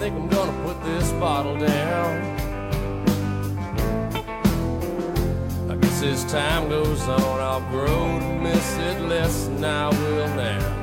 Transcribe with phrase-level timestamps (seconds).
[0.00, 2.22] Think I'm gonna put this bottle down.
[5.70, 10.28] I guess as time goes on, I'll grow to miss it less than I will
[10.36, 10.79] now.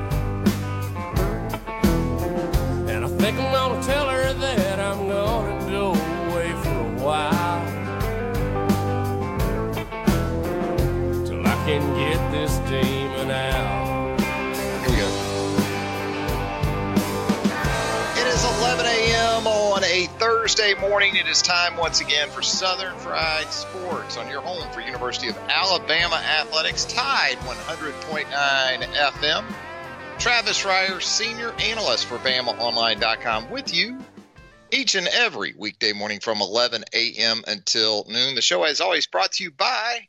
[20.47, 21.17] Thursday morning.
[21.17, 25.37] It is time once again for Southern Fried Sports on your home for University of
[25.49, 29.43] Alabama Athletics, Tide 100.9 FM.
[30.17, 33.99] Travis Reier, senior analyst for BamaOnline.com, with you
[34.71, 37.43] each and every weekday morning from 11 a.m.
[37.45, 38.35] until noon.
[38.35, 40.07] The show, as always, brought to you by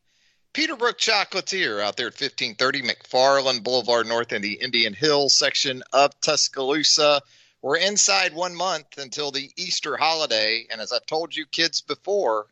[0.54, 6.12] Peterbrooke Chocolatier out there at 1530 McFarland Boulevard North in the Indian Hill section of
[6.20, 7.22] Tuscaloosa.
[7.60, 10.66] We're inside one month until the Easter holiday.
[10.70, 12.46] And as I've told you kids before,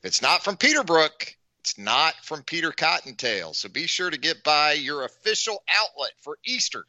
[0.00, 3.54] if it's not from Peterbrooke, it's not from Peter Cottontail.
[3.54, 6.86] So be sure to get by your official outlet for Easter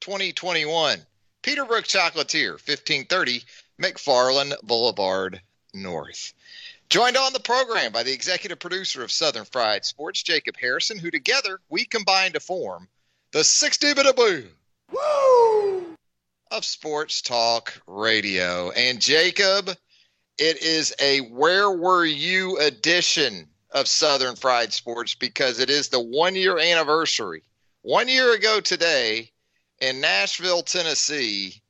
[0.00, 1.00] 2021.
[1.42, 3.44] Peterbrooke Chocolatier, 1530
[3.80, 5.40] McFarland Boulevard
[5.72, 6.34] North.
[6.90, 11.10] Joined on the program by the executive producer of Southern Fried Sports, Jacob Harrison, who
[11.10, 12.88] together we combine to form
[13.30, 14.48] the 60 Minute Blue.
[14.90, 15.19] Woo!
[16.50, 18.70] Of Sports Talk Radio.
[18.70, 19.70] And Jacob,
[20.38, 26.00] it is a Where Were You edition of Southern Fried Sports because it is the
[26.00, 27.44] one year anniversary.
[27.82, 29.30] One year ago today
[29.80, 31.62] in Nashville, Tennessee,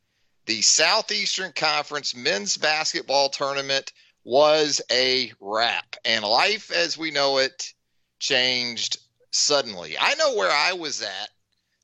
[0.47, 3.93] the Southeastern Conference men's basketball tournament
[4.25, 5.97] was a wrap.
[6.05, 7.75] And life as we know it
[8.19, 8.99] changed
[9.31, 9.97] suddenly.
[10.01, 11.29] I know where I was at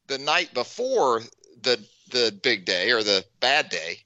[0.07, 1.23] the night before
[1.63, 1.78] the
[2.11, 3.99] the big day or the bad day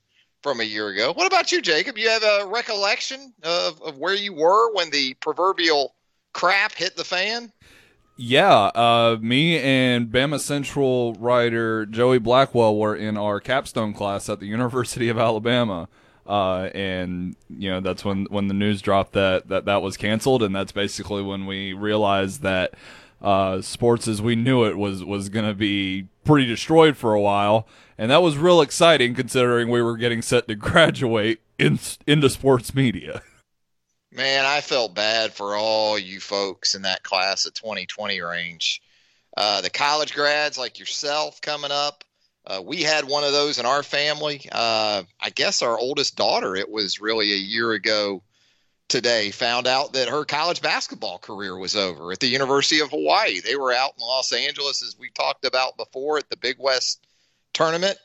[0.43, 1.13] from a year ago.
[1.13, 1.99] What about you, Jacob?
[1.99, 5.95] You have a recollection of, of where you were when the proverbial
[6.33, 7.53] crap hit the fan?
[8.17, 14.41] Yeah, uh, me and Bama Central writer Joey Blackwell were in our capstone class at
[14.41, 15.89] the University of Alabama.
[16.27, 20.43] Uh, and you know that's when when the news dropped that that that was canceled,
[20.43, 22.75] and that's basically when we realized that
[23.23, 27.21] uh, sports as we knew it was was going to be pretty destroyed for a
[27.21, 27.67] while,
[28.01, 32.75] and that was real exciting considering we were getting set to graduate in, into sports
[32.75, 33.21] media.
[34.11, 38.81] Man, I felt bad for all you folks in that class at 2020 range.
[39.37, 42.03] Uh, the college grads like yourself coming up.
[42.47, 44.49] Uh, we had one of those in our family.
[44.51, 48.23] Uh, I guess our oldest daughter, it was really a year ago
[48.89, 53.41] today found out that her college basketball career was over at the University of Hawaii.
[53.41, 57.07] They were out in Los Angeles, as we talked about before, at the Big West
[57.53, 57.99] tournament,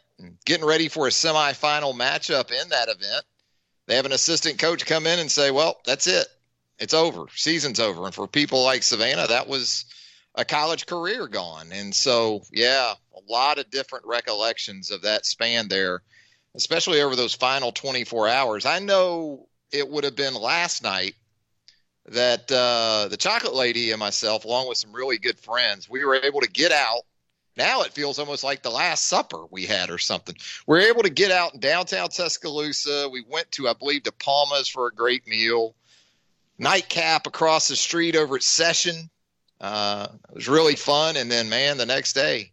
[0.45, 3.25] getting ready for a semifinal matchup in that event.
[3.88, 6.28] They have an assistant coach come in and say, Well, that's it.
[6.79, 7.25] It's over.
[7.35, 8.05] Season's over.
[8.05, 9.85] And for people like Savannah, that was
[10.35, 11.72] a college career gone.
[11.72, 16.01] And so, yeah, a lot of different recollections of that span there,
[16.55, 18.66] especially over those final 24 hours.
[18.66, 21.16] I know it would have been last night
[22.07, 26.16] that uh, the chocolate lady and myself, along with some really good friends, we were
[26.16, 27.01] able to get out.
[27.57, 30.35] Now it feels almost like the last supper we had or something.
[30.67, 33.09] We are able to get out in downtown Tuscaloosa.
[33.09, 35.75] We went to, I believe, De Palma's for a great meal.
[36.57, 39.09] Nightcap across the street over at Session.
[39.59, 41.17] Uh, it was really fun.
[41.17, 42.52] And then, man, the next day,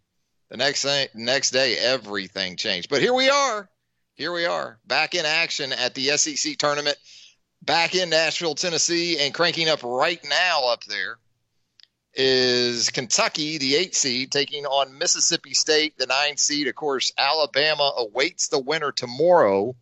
[0.49, 2.89] the next thing, next day, everything changed.
[2.89, 3.69] But here we are
[4.15, 6.97] here we are back in action at the SEC tournament,
[7.63, 11.19] back in Nashville, Tennessee, and cranking up right now up there
[12.15, 16.67] is Kentucky, the eight seed, taking on Mississippi State, the nine seed.
[16.69, 19.75] Of course, Alabama awaits the winner tomorrow,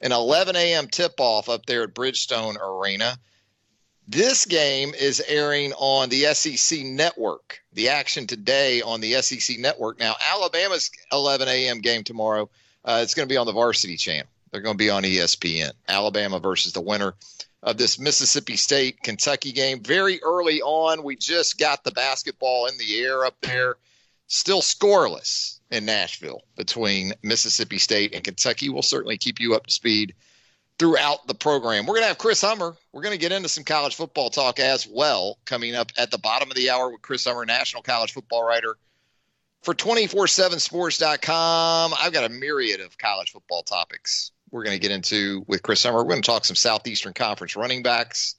[0.00, 0.88] an 11 a.m.
[0.88, 3.18] tip off up there at Bridgestone Arena.
[4.06, 7.60] This game is airing on the SEC network.
[7.72, 9.98] The action today on the SEC network.
[9.98, 11.80] Now, Alabama's 11 a.m.
[11.80, 12.50] game tomorrow
[12.84, 14.26] uh, it's going to be on the Varsity Channel.
[14.50, 15.72] They're going to be on ESPN.
[15.88, 17.14] Alabama versus the winner
[17.64, 19.82] of this Mississippi State Kentucky game.
[19.82, 23.76] Very early on, we just got the basketball in the air up there.
[24.26, 28.68] Still scoreless in Nashville between Mississippi State and Kentucky.
[28.68, 30.14] We'll certainly keep you up to speed
[30.78, 31.86] throughout the program.
[31.86, 32.76] We're going to have Chris Hummer.
[32.92, 36.18] We're going to get into some college football talk as well coming up at the
[36.18, 38.76] bottom of the hour with Chris Hummer, national college football writer
[39.62, 41.94] for 247sports.com.
[41.98, 45.82] I've got a myriad of college football topics we're going to get into with Chris
[45.82, 45.98] Hummer.
[45.98, 48.36] We're going to talk some Southeastern Conference running backs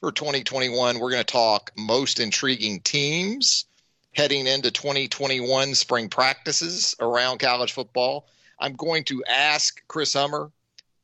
[0.00, 0.98] for 2021.
[0.98, 3.66] We're going to talk most intriguing teams
[4.12, 8.26] heading into 2021 spring practices around college football.
[8.58, 10.50] I'm going to ask Chris Hummer,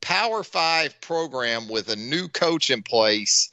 [0.00, 3.52] Power Five program with a new coach in place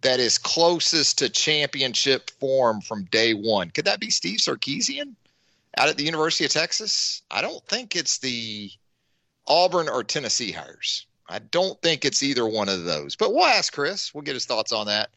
[0.00, 3.70] that is closest to championship form from day one.
[3.70, 5.14] Could that be Steve Sarkisian
[5.78, 7.22] out at the University of Texas?
[7.30, 8.72] I don't think it's the
[9.46, 11.06] Auburn or Tennessee hires.
[11.28, 14.12] I don't think it's either one of those, but we'll ask Chris.
[14.12, 15.10] We'll get his thoughts on that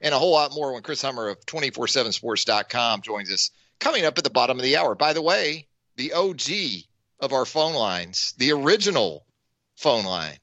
[0.00, 4.24] and a whole lot more when Chris Hummer of 247sports.com joins us coming up at
[4.24, 4.94] the bottom of the hour.
[4.94, 5.66] By the way,
[5.96, 6.84] the OG
[7.20, 9.24] of our phone lines, the original
[9.76, 10.38] phone line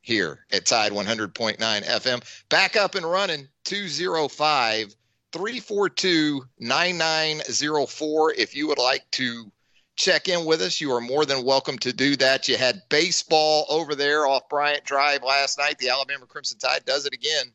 [0.00, 4.94] here at Tide 100.9 FM, back up and running 205
[5.32, 8.32] 342 9904.
[8.34, 9.50] If you would like to
[10.02, 12.48] check in with us, you are more than welcome to do that.
[12.48, 15.78] You had baseball over there off Bryant Drive last night.
[15.78, 17.52] The Alabama Crimson Tide does it again.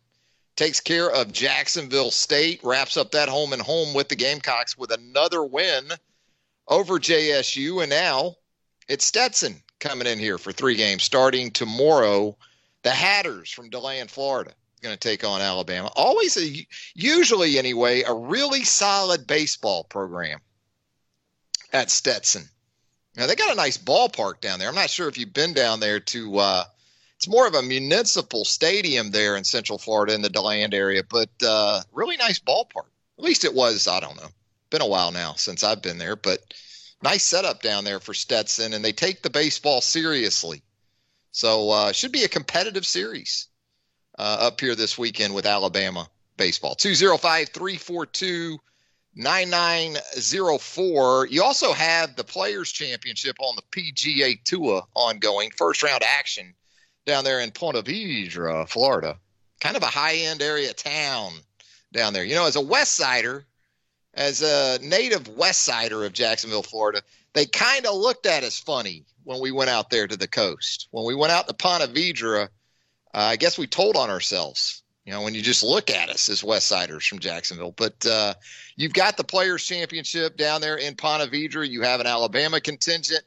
[0.56, 4.92] Takes care of Jacksonville State, wraps up that home and home with the Gamecocks with
[4.92, 5.90] another win
[6.70, 7.82] over JSU.
[7.82, 8.36] And now
[8.88, 12.38] it's Stetson coming in here for three games starting tomorrow.
[12.84, 15.92] The Hatters from DeLand, Florida, going to take on Alabama.
[15.98, 16.66] Always, a,
[16.96, 20.40] usually anyway, a really solid baseball program
[21.74, 22.48] at Stetson.
[23.16, 24.70] Now they got a nice ballpark down there.
[24.70, 26.38] I'm not sure if you've been down there to.
[26.38, 26.64] Uh,
[27.16, 31.30] it's more of a municipal stadium there in Central Florida in the Deland area, but
[31.44, 32.90] uh, really nice ballpark.
[33.18, 33.88] At least it was.
[33.88, 34.30] I don't know.
[34.70, 36.54] Been a while now since I've been there, but
[37.02, 40.62] nice setup down there for Stetson, and they take the baseball seriously.
[41.32, 43.48] So uh, should be a competitive series
[44.20, 46.76] uh, up here this weekend with Alabama baseball.
[46.76, 48.60] 205 342
[49.18, 51.28] 9904.
[51.28, 56.54] You also have the Players Championship on the PGA Tour ongoing, first round action
[57.06, 59.18] down there in Ponte Vedra, Florida.
[59.60, 61.34] Kind of a high end area town
[61.92, 62.24] down there.
[62.24, 63.44] You know, as a West Sider,
[64.14, 67.02] as a native West Sider of Jacksonville, Florida,
[67.34, 70.90] they kind of looked at us funny when we went out there to the coast.
[70.92, 72.48] When we went out to Ponte Vedra, uh,
[73.14, 76.44] I guess we told on ourselves you know, when you just look at us as
[76.44, 77.72] West Siders from Jacksonville.
[77.72, 78.34] But uh,
[78.76, 81.66] you've got the Players Championship down there in Ponte Vedra.
[81.68, 83.22] You have an Alabama contingent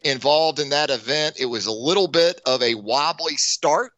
[0.00, 1.36] involved in that event.
[1.38, 3.92] It was a little bit of a wobbly start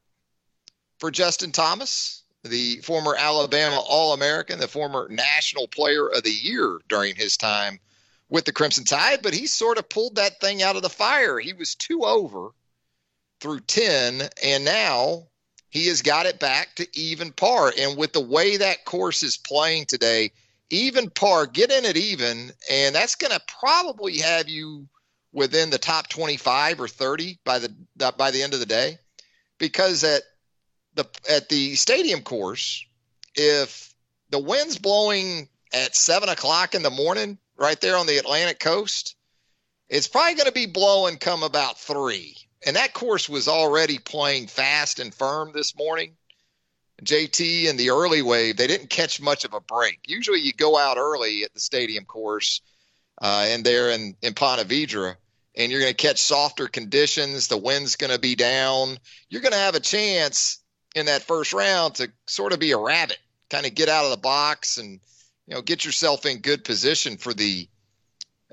[0.98, 6.80] for Justin Thomas, the former Alabama All American, the former National Player of the Year
[6.88, 7.78] during his time
[8.28, 11.38] with the Crimson Tide, but he sort of pulled that thing out of the fire.
[11.38, 12.48] He was two over
[13.38, 15.28] through 10, and now
[15.70, 17.72] he has got it back to even par.
[17.78, 20.32] And with the way that course is playing today,
[20.70, 24.88] even par, get in at even, and that's going to probably have you
[25.32, 27.72] within the top 25 or 30 by the
[28.16, 28.98] by the end of the day,
[29.58, 30.22] because at
[30.94, 32.84] the at the stadium course,
[33.34, 33.94] if
[34.30, 39.16] the wind's blowing at seven o'clock in the morning, right there on the Atlantic coast,
[39.88, 44.46] it's probably going to be blowing come about three and that course was already playing
[44.46, 46.16] fast and firm this morning.
[47.04, 50.00] JT and the early wave, they didn't catch much of a break.
[50.06, 52.60] Usually you go out early at the stadium course
[53.22, 55.14] uh, and there in, in Ponte Vedra,
[55.56, 57.46] and you're going to catch softer conditions.
[57.46, 58.98] The wind's going to be down.
[59.28, 60.60] You're going to have a chance
[60.94, 63.18] in that first round to sort of be a rabbit,
[63.50, 65.00] kind of get out of the box and
[65.46, 67.68] you know get yourself in good position for the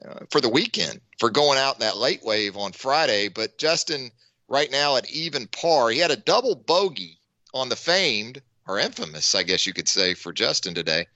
[0.07, 3.27] uh, for the weekend for going out in that late wave on Friday.
[3.29, 4.11] But Justin,
[4.47, 7.19] right now at even par, he had a double bogey
[7.53, 11.07] on the famed or infamous, I guess you could say, for Justin today.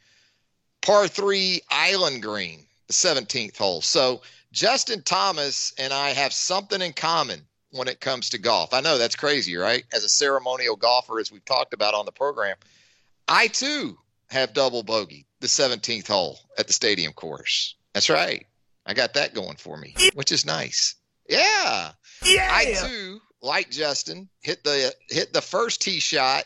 [0.82, 3.82] Par three island green, the 17th hole.
[3.82, 7.42] So Justin Thomas and I have something in common
[7.72, 8.74] when it comes to golf.
[8.74, 9.84] I know that's crazy, right?
[9.94, 12.56] As a ceremonial golfer, as we've talked about on the program,
[13.28, 13.98] I too
[14.30, 17.76] have double bogey the 17th hole at the stadium course.
[17.94, 18.46] That's right.
[18.86, 20.96] I got that going for me, which is nice.
[21.28, 21.92] Yeah.
[22.26, 22.50] Yeah.
[22.52, 26.44] I too, like Justin, hit the hit the first tee shot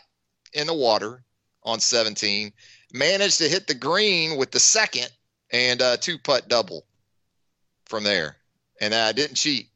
[0.53, 1.23] in the water
[1.63, 2.51] on 17.
[2.93, 5.09] Managed to hit the green with the second
[5.51, 6.85] and uh, two putt double
[7.85, 8.35] from there.
[8.81, 9.69] And I didn't cheat.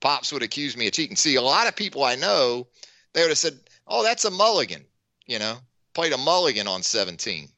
[0.00, 1.16] Pops would accuse me of cheating.
[1.16, 2.68] See, a lot of people I know,
[3.12, 4.84] they would have said, "Oh, that's a mulligan,"
[5.26, 5.56] you know,
[5.94, 7.48] played a mulligan on 17,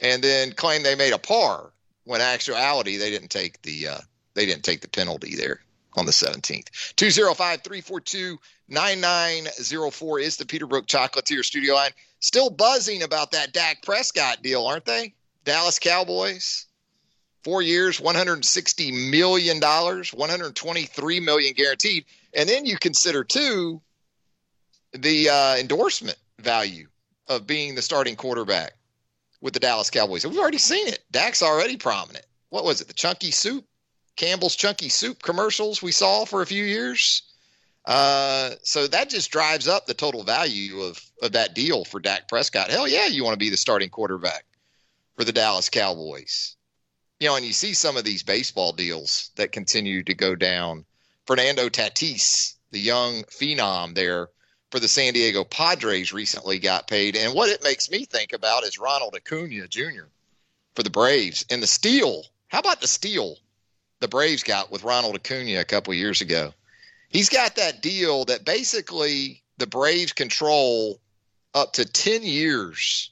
[0.00, 1.72] and then claim they made a par
[2.06, 3.98] when actuality they didn't take the uh,
[4.34, 5.60] they didn't take the penalty there
[5.94, 6.94] on the 17th.
[6.96, 11.90] 205 342 9904 is the Peterbrooke Chocolatier studio line.
[12.20, 15.14] Still buzzing about that Dak Prescott deal, aren't they?
[15.44, 16.66] Dallas Cowboys.
[17.44, 22.04] Four years, $160 million, $123 million guaranteed.
[22.34, 23.80] And then you consider, too,
[24.92, 26.88] the uh, endorsement value
[27.28, 28.72] of being the starting quarterback
[29.40, 30.26] with the Dallas Cowboys.
[30.26, 31.04] We've already seen it.
[31.10, 32.24] Dak's already prominent.
[32.48, 32.88] What was it?
[32.88, 33.64] The Chunky Soup?
[34.16, 37.22] Campbell's Chunky Soup commercials we saw for a few years.
[37.84, 42.28] Uh, so that just drives up the total value of, of that deal for Dak
[42.28, 42.70] Prescott.
[42.70, 44.44] Hell yeah, you want to be the starting quarterback
[45.16, 46.56] for the Dallas Cowboys.
[47.20, 50.84] You know, and you see some of these baseball deals that continue to go down.
[51.26, 54.28] Fernando Tatis, the young phenom there
[54.70, 57.16] for the San Diego Padres, recently got paid.
[57.16, 60.06] And what it makes me think about is Ronald Acuna Jr.
[60.74, 62.24] for the Braves and the steal.
[62.48, 63.36] How about the steal
[64.00, 66.52] the Braves got with Ronald Acuna a couple years ago?
[67.08, 71.00] he's got that deal that basically the Braves control
[71.54, 73.10] up to 10 years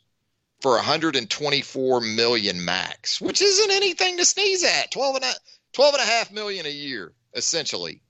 [0.60, 4.90] for 124 million max, which isn't anything to sneeze at.
[4.90, 5.32] 12 and a,
[5.72, 8.00] 12 and a half million a year, essentially,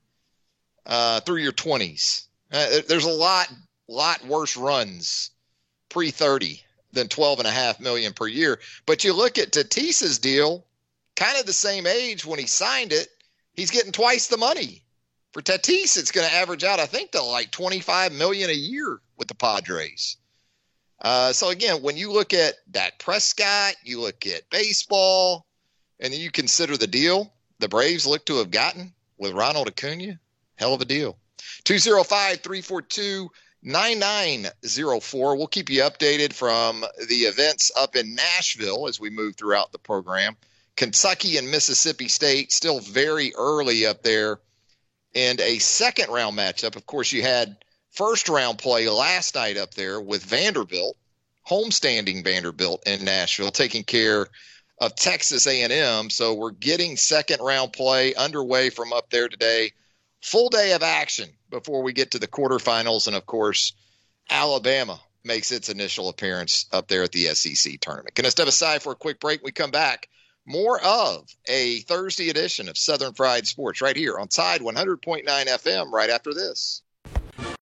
[0.85, 2.24] uh, through your 20s.
[2.51, 3.51] Uh, there's a lot,
[3.87, 5.31] lot worse runs
[5.89, 6.61] pre 30
[6.91, 8.59] than 12 and a half million per year.
[8.85, 10.65] But you look at Tatis's deal,
[11.15, 13.09] kind of the same age when he signed it,
[13.53, 14.83] he's getting twice the money.
[15.33, 19.01] For Tatis, it's going to average out, I think, to like 25 million a year
[19.17, 20.17] with the Padres.
[21.01, 25.45] Uh, so again, when you look at Dak Prescott, you look at baseball,
[25.99, 30.19] and then you consider the deal the Braves look to have gotten with Ronald Acuna,
[30.55, 31.17] hell of a deal.
[31.63, 33.29] 205 342
[33.65, 35.35] 9904.
[35.35, 39.79] We'll keep you updated from the events up in Nashville as we move throughout the
[39.79, 40.37] program.
[40.75, 44.39] Kentucky and Mississippi State still very early up there
[45.15, 46.75] and a second round matchup.
[46.75, 47.57] Of course, you had
[47.91, 50.97] first round play last night up there with Vanderbilt,
[51.47, 54.27] homestanding Vanderbilt in Nashville, taking care
[54.79, 56.09] of Texas A&M.
[56.11, 59.71] So we're getting second round play underway from up there today.
[60.21, 63.73] Full day of action before we get to the quarterfinals, and of course,
[64.29, 68.15] Alabama makes its initial appearance up there at the SEC tournament.
[68.15, 69.43] Can to step aside for a quick break.
[69.43, 70.07] We come back
[70.45, 75.91] more of a Thursday edition of Southern Fried Sports right here on Tide 100.9 FM
[75.91, 76.81] right after this.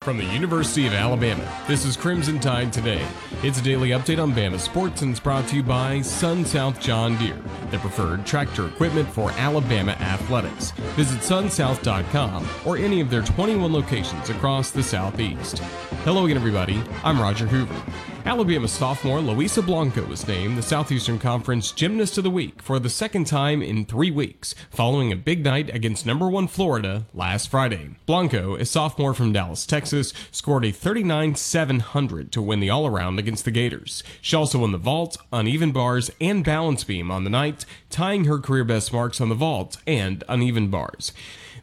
[0.03, 3.07] From the University of Alabama, this is Crimson Tide Today.
[3.41, 6.81] It's a daily update on Bama sports and it's brought to you by Sun South
[6.81, 7.41] John Deere,
[7.71, 10.71] the preferred tractor equipment for Alabama athletics.
[10.97, 15.59] Visit sunsouth.com or any of their 21 locations across the Southeast.
[16.03, 16.83] Hello again, everybody.
[17.05, 18.12] I'm Roger Hoover.
[18.25, 22.89] Alabama sophomore Luisa Blanco was named the Southeastern Conference Gymnast of the Week for the
[22.89, 27.89] second time in three weeks, following a big night against number one Florida last Friday.
[28.05, 33.19] Blanco, a sophomore from Dallas, Texas, scored a 39 700 to win the all around
[33.19, 34.03] against the Gators.
[34.21, 38.39] She also won the vault, uneven bars, and balance beam on the night, tying her
[38.39, 41.11] career best marks on the vault and uneven bars.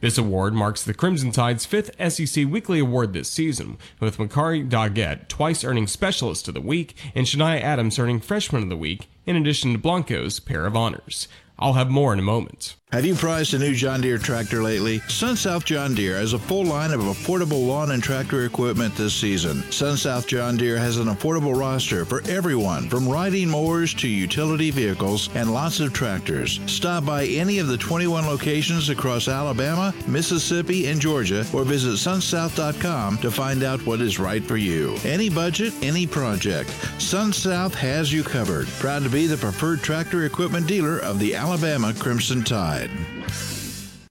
[0.01, 5.29] This award marks the Crimson Tide's fifth SEC Weekly Award this season, with Makarri Doggette
[5.29, 9.37] twice earning Specialist of the Week and Shania Adams earning Freshman of the Week, in
[9.37, 11.29] addition to Blanco's pair of honors.
[11.59, 12.77] I'll have more in a moment.
[12.93, 14.99] Have you prized a new John Deere tractor lately?
[14.99, 19.59] SunSouth John Deere has a full line of affordable lawn and tractor equipment this season.
[19.71, 25.31] SunSouth John Deere has an affordable roster for everyone, from riding mowers to utility vehicles
[25.37, 26.59] and lots of tractors.
[26.67, 33.19] Stop by any of the 21 locations across Alabama, Mississippi, and Georgia, or visit sunsouth.com
[33.19, 34.97] to find out what is right for you.
[35.05, 36.71] Any budget, any project.
[36.99, 38.67] SunSouth has you covered.
[38.81, 42.80] Proud to be the preferred tractor equipment dealer of the Alabama Crimson Tide.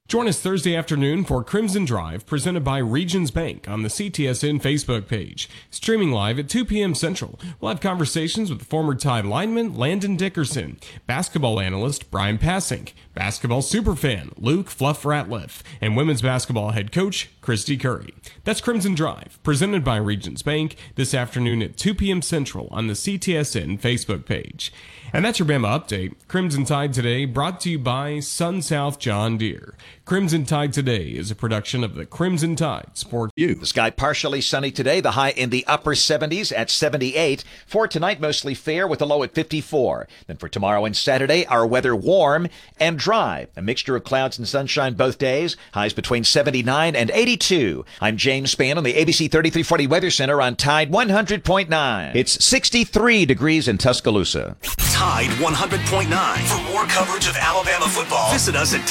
[0.10, 5.08] Join us Thursday afternoon for Crimson Drive, presented by Regions Bank on the CTSN Facebook
[5.08, 5.48] page.
[5.70, 6.96] Streaming live at 2 p.m.
[6.96, 13.62] Central, we'll have conversations with former Tide lineman Landon Dickerson, basketball analyst Brian Passink, basketball
[13.62, 18.16] superfan Luke Fluff Ratliff, and women's basketball head coach Kristy Curry.
[18.46, 22.24] That's Crimson Drive, presented by Regions Bank, this afternoon at 2 p.m.
[22.24, 24.74] Central on the CTSN Facebook page.
[25.12, 26.14] And that's your Bama update.
[26.28, 29.76] Crimson Tide today brought to you by Sun South John Deere.
[30.10, 33.54] Crimson Tide Today is a production of the Crimson Tide Sports You.
[33.54, 37.44] The sky partially sunny today, the high in the upper 70s at 78.
[37.68, 40.08] For tonight, mostly fair with a low at 54.
[40.26, 42.48] Then for tomorrow and Saturday, our weather warm
[42.80, 43.50] and dry.
[43.56, 47.86] A mixture of clouds and sunshine both days, highs between 79 and 82.
[48.02, 52.16] I'm James Spann on the ABC 3340 Weather Center on Tide 100.9.
[52.16, 54.58] It's 63 degrees in Tuscaloosa.
[55.00, 56.38] Tide 100.9.
[56.48, 58.86] For more coverage of Alabama football, visit us at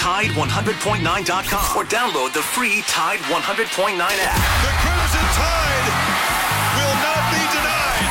[1.08, 4.36] Tide100.9.com or download the free Tide 100.9 app.
[4.62, 5.88] The Crimson Tide
[6.76, 8.08] will not be denied.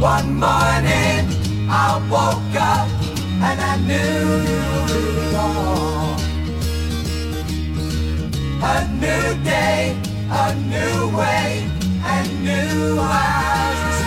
[0.00, 1.28] One morning
[1.68, 2.88] I woke up
[3.42, 4.91] and I knew
[8.64, 10.00] A new day,
[10.30, 11.68] a new way,
[12.04, 14.00] and new eyes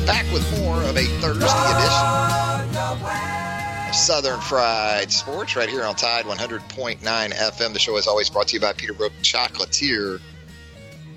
[0.00, 0.06] to.
[0.06, 2.78] Back with more of a Thursday edition
[3.88, 7.72] of Southern Fried Sports right here on Tide 100.9 FM.
[7.74, 10.18] The show is always brought to you by Peterbrooke Chocolatier.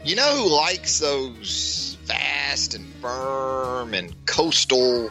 [0.03, 5.09] You know who likes those fast and firm and coastal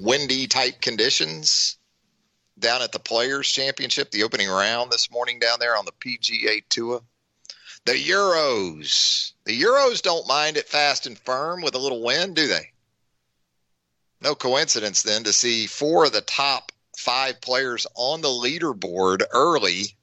[0.00, 1.76] windy type conditions
[2.62, 6.62] down at the Players Championship, the opening round this morning down there on the PGA
[6.68, 7.02] Tour?
[7.84, 9.32] The Euros.
[9.44, 12.72] The Euros don't mind it fast and firm with a little wind, do they?
[14.20, 19.96] No coincidence then to see four of the top five players on the leaderboard early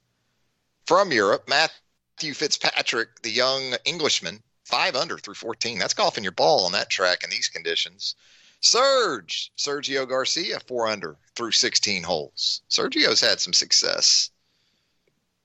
[0.86, 1.48] from Europe.
[1.48, 5.80] Matthew Fitzpatrick, the young Englishman, five under through 14.
[5.80, 8.16] That's golfing your ball on that track in these conditions.
[8.62, 12.62] Serge, Sergio Garcia, four under through 16 holes.
[12.70, 14.32] Sergio's had some success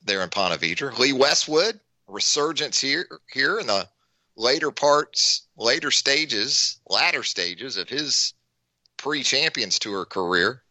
[0.02, 0.96] there in Ponte Vedra.
[0.98, 3.88] Lee Westwood, resurgence here here in the
[4.36, 8.34] later parts, later stages, latter stages of his
[8.96, 10.62] pre-champions tour career.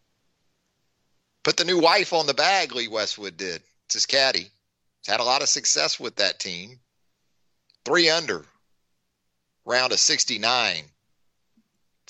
[1.44, 3.64] Put the new wife on the bag, Lee Westwood did.
[3.86, 4.52] It's his caddy.
[5.00, 6.80] He's had a lot of success with that team.
[7.86, 8.46] Three under,
[9.66, 10.90] round of 69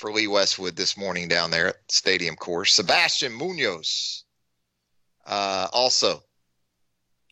[0.03, 2.73] for Lee Westwood this morning down there at stadium course.
[2.73, 4.25] Sebastian Munoz
[5.25, 6.21] uh, also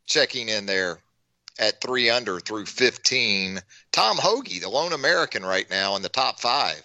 [0.05, 0.99] checking in there
[1.59, 3.59] at three under through 15.
[3.91, 6.81] Tom Hoge, the lone American right now in the top five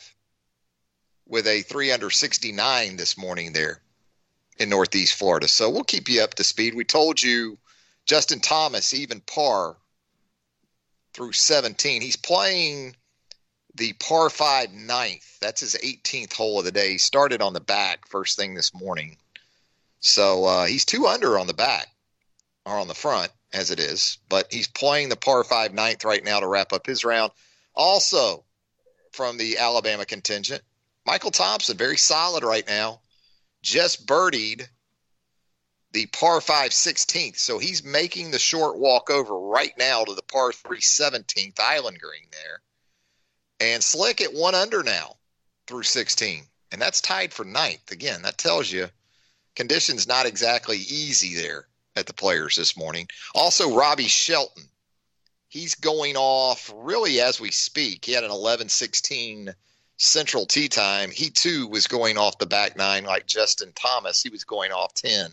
[1.24, 3.80] with a three under 69 this morning there
[4.58, 5.46] in Northeast Florida.
[5.46, 6.74] So we'll keep you up to speed.
[6.74, 7.58] We told you
[8.06, 9.76] Justin Thomas, even par
[11.14, 12.02] through 17.
[12.02, 12.96] He's playing
[13.76, 15.38] the par five ninth.
[15.40, 16.92] That's his 18th hole of the day.
[16.92, 19.16] He started on the back first thing this morning.
[20.00, 21.88] So uh, he's two under on the back
[22.64, 26.24] or on the front as it is, but he's playing the par five ninth right
[26.24, 27.32] now to wrap up his round.
[27.74, 28.44] Also
[29.12, 30.62] from the Alabama contingent,
[31.04, 33.00] Michael Thompson, very solid right now,
[33.62, 34.68] just birdied
[35.92, 37.38] the par 5 16th.
[37.38, 42.00] So he's making the short walk over right now to the par 3 17th island
[42.00, 42.60] green there.
[43.60, 45.16] And Slick at one under now
[45.66, 46.44] through 16.
[46.72, 47.90] And that's tied for ninth.
[47.90, 48.88] Again, that tells you
[49.54, 53.08] conditions not exactly easy there at the players this morning.
[53.34, 54.68] Also, Robbie Shelton.
[55.48, 58.04] He's going off really as we speak.
[58.04, 59.54] He had an 11 16
[59.96, 61.10] central tee time.
[61.10, 64.22] He too was going off the back nine like Justin Thomas.
[64.22, 65.30] He was going off 10.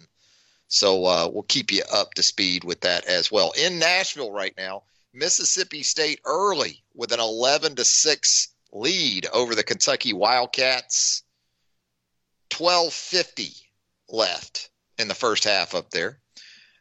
[0.67, 3.51] So uh, we'll keep you up to speed with that as well.
[3.57, 4.83] In Nashville right now,
[5.13, 11.23] Mississippi State early with an 11 to 6 lead over the Kentucky Wildcats.
[12.57, 13.51] 1250
[14.09, 16.19] left in the first half up there.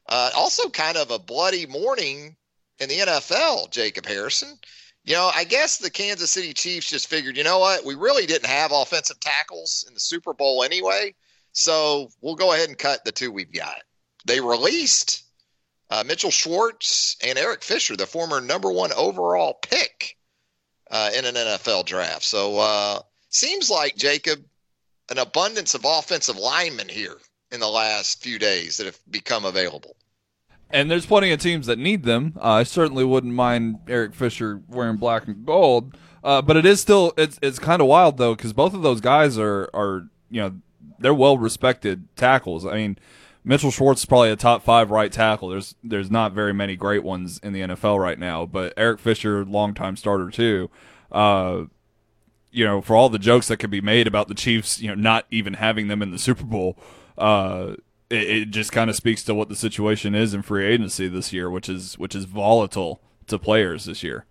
[0.08, 2.36] Uh, also, kind of a bloody morning
[2.78, 4.58] in the NFL, Jacob Harrison.
[5.04, 7.84] You know, I guess the Kansas City Chiefs just figured, you know what?
[7.84, 11.14] We really didn't have offensive tackles in the Super Bowl anyway.
[11.52, 13.82] So we'll go ahead and cut the two we've got.
[14.26, 15.21] They released
[15.92, 20.16] uh, Mitchell Schwartz and Eric Fisher, the former number one overall pick
[20.90, 22.22] uh, in an NFL draft.
[22.22, 24.42] So uh, seems like Jacob,
[25.10, 27.16] an abundance of offensive linemen here
[27.50, 29.94] in the last few days that have become available.
[30.70, 32.38] And there's plenty of teams that need them.
[32.40, 37.12] I certainly wouldn't mind Eric Fisher wearing black and gold, uh, but it is still
[37.18, 40.54] it's it's kind of wild though because both of those guys are are you know
[40.98, 42.64] they're well respected tackles.
[42.64, 42.96] I mean,
[43.44, 45.48] Mitchell Schwartz is probably a top five right tackle.
[45.48, 49.44] There's there's not very many great ones in the NFL right now, but Eric Fisher,
[49.44, 50.70] longtime starter too.
[51.10, 51.64] Uh,
[52.50, 54.94] you know, for all the jokes that could be made about the Chiefs, you know,
[54.94, 56.76] not even having them in the Super Bowl,
[57.18, 57.74] uh,
[58.10, 61.32] it, it just kind of speaks to what the situation is in free agency this
[61.32, 64.26] year, which is which is volatile to players this year.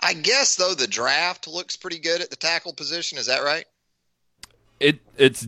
[0.00, 3.18] I guess though the draft looks pretty good at the tackle position.
[3.18, 3.66] Is that right?
[4.80, 5.46] It it's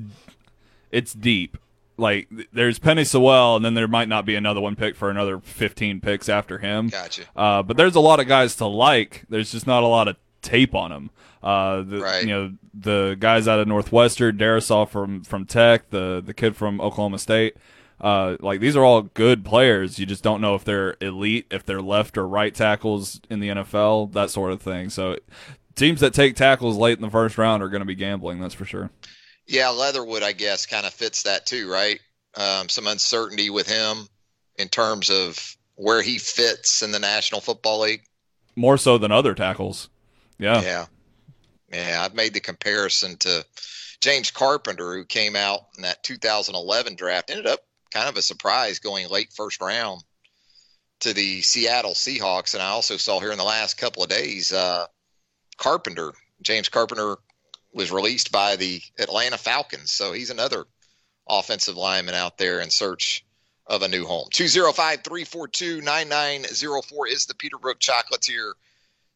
[0.92, 1.58] it's deep.
[1.96, 5.38] Like there's Penei Sewell, and then there might not be another one picked for another
[5.38, 6.88] 15 picks after him.
[6.88, 7.22] Gotcha.
[7.37, 9.24] Uh, but there's a lot of guys to like.
[9.28, 11.11] There's just not a lot of tape on them.
[11.42, 12.22] Uh, the, Right.
[12.22, 16.80] You know the guys out of Northwestern, Darrisaw from from Tech, the the kid from
[16.80, 17.57] Oklahoma State.
[18.00, 19.98] Uh, like these are all good players.
[19.98, 23.48] You just don't know if they're elite, if they're left or right tackles in the
[23.48, 24.90] NFL, that sort of thing.
[24.90, 25.16] So
[25.74, 28.40] teams that take tackles late in the first round are going to be gambling.
[28.40, 28.90] That's for sure.
[29.46, 32.00] Yeah, Leatherwood, I guess, kind of fits that too, right?
[32.37, 34.09] Um, some uncertainty with him
[34.57, 38.02] in terms of where he fits in the National Football League.
[38.57, 39.88] More so than other tackles.
[40.38, 40.62] Yeah.
[40.62, 40.87] Yeah.
[41.72, 43.44] Yeah, I've made the comparison to
[44.00, 47.61] James Carpenter, who came out in that 2011 draft, ended up
[47.92, 50.02] kind of a surprise going late first round
[51.00, 52.54] to the Seattle Seahawks.
[52.54, 54.87] And I also saw here in the last couple of days, uh,
[55.57, 57.16] Carpenter, James Carpenter,
[57.74, 59.92] was released by the Atlanta Falcons.
[59.92, 60.64] So he's another
[61.28, 63.24] offensive lineman out there in search
[63.66, 64.28] of a new home.
[64.32, 68.52] 205 342 9904 is the Peterbrooke Chocolatier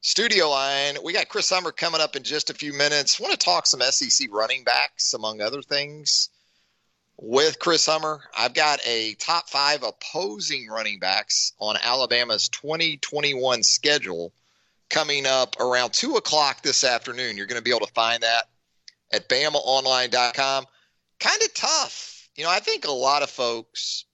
[0.01, 0.97] studio line.
[1.03, 3.21] We got Chris Hummer coming up in just a few minutes.
[3.21, 6.31] Want to talk some SEC running backs, among other things,
[7.17, 8.21] with Chris Hummer.
[8.37, 14.33] I've got a top five opposing running backs on Alabama's 2021 schedule
[14.91, 17.37] coming up around 2 o'clock this afternoon.
[17.37, 18.45] You're going to be able to find that
[19.13, 20.67] at BamaOnline.com.
[21.21, 22.29] Kind of tough.
[22.37, 24.05] You know, I think a lot of folks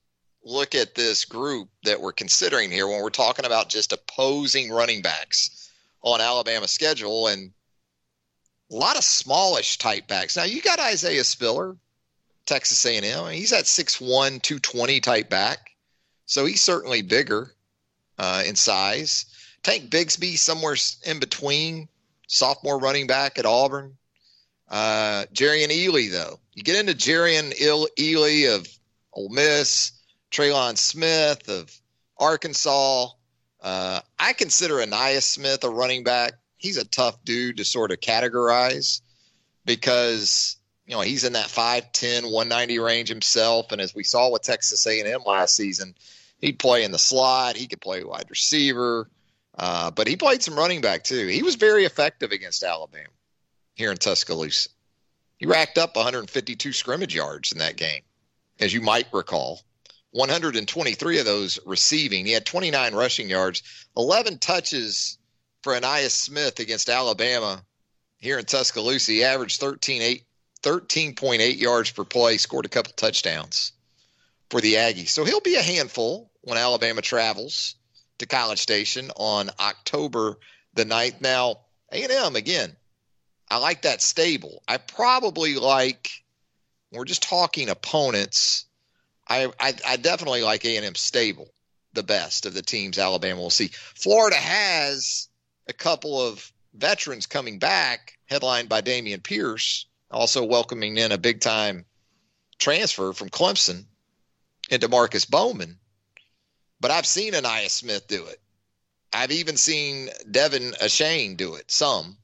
[0.45, 5.03] look at this group that we're considering here when we're talking about just opposing running
[5.03, 5.71] backs
[6.03, 7.53] on Alabama's schedule and
[8.71, 10.37] a lot of smallish type backs.
[10.37, 11.77] Now you got Isaiah Spiller,
[12.47, 13.05] Texas A&M.
[13.05, 15.71] I mean, he's at 6'1", 220 type back.
[16.27, 17.53] So he's certainly bigger
[18.19, 19.27] uh, in size.
[19.65, 21.89] Tank Bigsby somewhere in between,
[22.29, 23.97] sophomore running back at Auburn.
[24.69, 26.39] Uh, and Ealy, though.
[26.55, 28.69] You get into Jerrion Il- Ealy of
[29.13, 29.93] Ole Miss,
[30.31, 31.75] Trelon Smith of
[32.19, 33.09] Arkansas.
[33.61, 36.35] Uh, I consider Ainias Smith a running back.
[36.57, 39.01] He's a tough dude to sort of categorize
[39.65, 44.43] because you know he's in that 5'10", 190 range himself, and as we saw with
[44.43, 45.95] Texas A&M last season,
[46.41, 47.57] he'd play in the slot.
[47.57, 49.09] He could play wide receiver,
[49.59, 51.27] uh, but he played some running back too.
[51.27, 53.09] He was very effective against Alabama
[53.75, 54.69] here in Tuscaloosa.
[55.37, 58.03] He racked up 152 scrimmage yards in that game,
[58.61, 59.61] as you might recall.
[60.13, 62.25] 123 of those receiving.
[62.25, 63.63] He had 29 rushing yards,
[63.97, 65.19] 11 touches
[65.63, 67.65] for Ainias Smith against Alabama
[68.19, 69.11] here in Tuscaloosa.
[69.11, 70.25] He averaged 13, 8,
[70.63, 73.73] 13.8 yards per play, scored a couple touchdowns
[74.51, 75.09] for the Aggies.
[75.09, 77.75] So he'll be a handful when Alabama travels
[78.19, 80.39] to College Station on October
[80.75, 81.21] the 9th.
[81.21, 81.61] Now,
[81.93, 82.77] A&M, again,
[83.49, 84.63] I like that stable.
[84.67, 86.11] I probably like,
[86.93, 88.67] we're just talking opponents.
[89.29, 91.49] I, I, I definitely like A&M stable,
[91.93, 93.69] the best of the teams Alabama will see.
[93.73, 95.29] Florida has
[95.69, 101.41] a couple of veterans coming back, headlined by Dameon Pierce, also welcoming in a big
[101.41, 101.85] time
[102.59, 103.85] transfer from Clemson
[104.71, 105.79] into Marcus Bowman.
[106.85, 108.39] But I've seen Ainias Smith do it.
[109.11, 112.19] I've even seen Devon Achane do it some.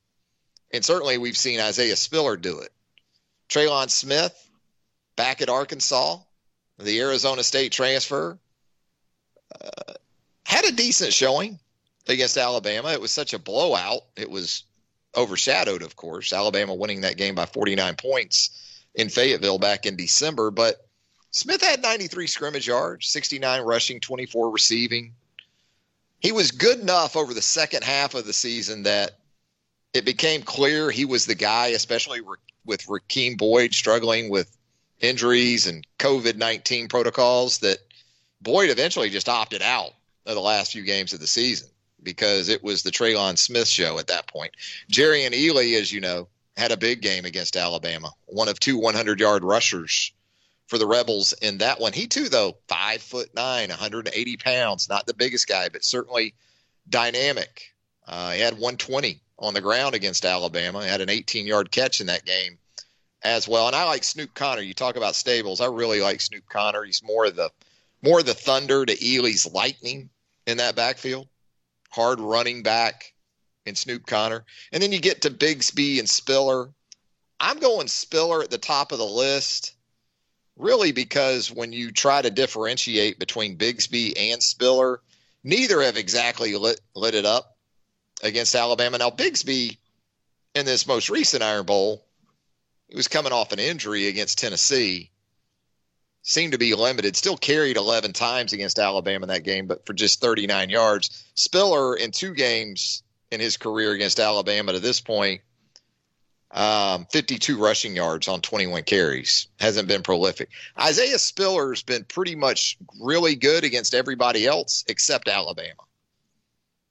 [0.70, 2.70] And certainly we've seen Isaiah Spiller do it.
[3.49, 4.35] Trelon Smith
[5.16, 6.18] back at Arkansas,
[6.79, 8.38] the Arizona State transfer,
[9.59, 9.94] uh,
[10.44, 11.59] had a decent showing
[12.07, 12.92] against Alabama.
[12.92, 14.03] It was such a blowout.
[14.14, 14.64] It was
[15.16, 20.51] overshadowed, of course, Alabama winning that game by 49 points in Fayetteville back in December.
[20.51, 20.87] But
[21.32, 25.14] Smith had 93 scrimmage yards, 69 rushing, 24 receiving.
[26.18, 29.12] He was good enough over the second half of the season that
[29.94, 32.20] it became clear he was the guy, especially
[32.64, 34.56] with Rakeem Boyd struggling with
[35.00, 37.78] injuries and COVID 19 protocols, that
[38.40, 39.92] Boyd eventually just opted out
[40.26, 41.68] of the last few games of the season
[42.02, 44.52] because it was the Trelon Smith show at that point.
[44.90, 49.20] Jerrion Ealy, as you know, had a big game against Alabama, one of two 100
[49.20, 50.12] yard rushers
[50.70, 51.92] for the Rebels in that one.
[51.92, 56.33] He too, though, five foot nine, 180 pounds, not the biggest guy, but certainly
[56.88, 57.74] dynamic.
[58.06, 60.83] Uh, he had 120 on the ground against Alabama.
[60.83, 62.56] He had an 18 yard catch in that game
[63.22, 63.66] as well.
[63.66, 64.62] And I like Snoop Conner.
[64.62, 65.61] You talk about stables.
[65.61, 66.85] I really like Snoop Conner.
[66.85, 67.50] He's more of the
[68.00, 70.09] more of the thunder to Ealy's lightning
[70.46, 71.28] in that backfield.
[71.90, 73.12] Hard running back
[73.66, 74.44] in Snoop Conner.
[74.70, 76.70] And then you get to Bigsby and Spiller.
[77.40, 79.74] I'm going Spiller at the top of the list
[80.61, 85.01] really because when you try to differentiate between Bigsby and Spiller,
[85.42, 87.57] neither have exactly lit, lit it up
[88.23, 88.99] against Alabama.
[88.99, 89.79] Now, Bigsby
[90.55, 92.05] in this most recent Iron Bowl,
[92.88, 95.11] he was coming off an injury against Tennessee,
[96.23, 99.92] seemed to be limited, still carried 11 times against Alabama in that game, but for
[99.92, 101.25] just 39 yards.
[101.35, 105.40] Spiller in two games in his career against Alabama to this point,
[106.52, 109.48] um, 52 rushing yards on 21 carries.
[109.60, 110.50] Hasn't been prolific.
[110.78, 115.82] Isaiah Spiller's been pretty much really good against everybody else except Alabama.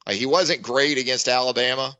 [0.07, 1.95] Uh, he wasn't great against Alabama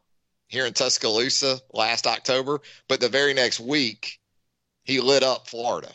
[0.47, 4.19] here in Tuscaloosa last October, but the very next week
[4.83, 5.91] he lit up Florida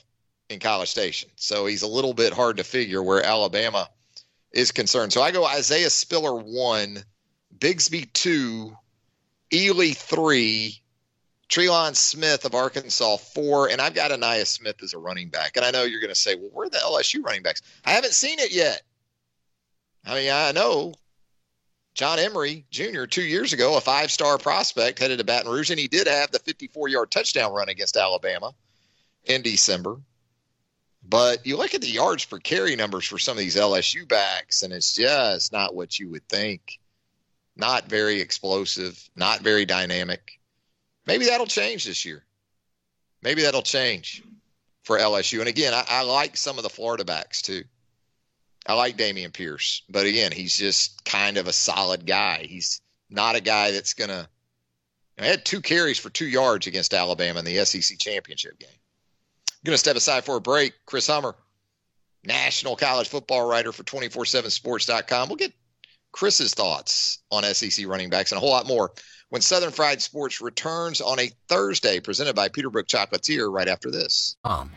[0.50, 1.30] in College Station.
[1.36, 3.88] So he's a little bit hard to figure where Alabama
[4.52, 5.12] is concerned.
[5.12, 7.02] So I go Isaiah Spiller one,
[7.58, 8.76] Bigsby two,
[9.50, 10.82] Ealy three,
[11.54, 15.56] Trelon Smith of Arkansas four, and I've got Ainias Smith as a running back.
[15.56, 17.62] And I know you're going to say, well, where are the LSU running backs?
[17.84, 18.82] I haven't seen it yet.
[20.04, 20.94] I mean, I know
[21.94, 23.04] John Emery Jr.
[23.04, 26.32] two years ago, a five star prospect, headed to Baton Rouge, and he did have
[26.32, 28.52] the 54 yard touchdown run against Alabama
[29.22, 30.00] in December.
[31.08, 34.64] But you look at the yards per carry numbers for some of these LSU backs,
[34.64, 36.80] and it's just not what you would think.
[37.56, 40.40] Not very explosive, not very dynamic.
[41.06, 42.24] Maybe that'll change this year.
[43.22, 44.22] Maybe that'll change
[44.82, 45.40] for LSU.
[45.40, 47.64] And again, I, I like some of the Florida backs too.
[48.66, 52.46] I like Dameon Pierce, but again, he's just kind of a solid guy.
[52.48, 54.28] He's not a guy that's gonna.
[55.18, 58.70] I had two carries for two yards against Alabama in the SEC championship game.
[58.70, 60.72] I'm gonna step aside for a break.
[60.86, 61.34] Chris Hummer,
[62.24, 65.28] national college football writer for 247sports.com.
[65.28, 65.52] We'll get
[66.14, 68.92] Chris's thoughts on SEC running backs and a whole lot more
[69.30, 74.36] when Southern Fried Sports returns on a Thursday, presented by Peterbrooke Chocolatier, right after this.
[74.44, 74.70] Um.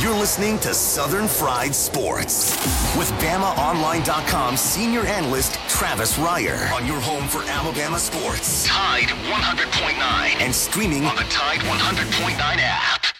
[0.00, 2.56] You're listening to Southern Fried Sports
[2.96, 8.64] with BamaOnline.com senior analyst Travis Reier on your home for Alabama sports.
[8.66, 13.19] Tide 100.9 and streaming on the Tide 100.9 app.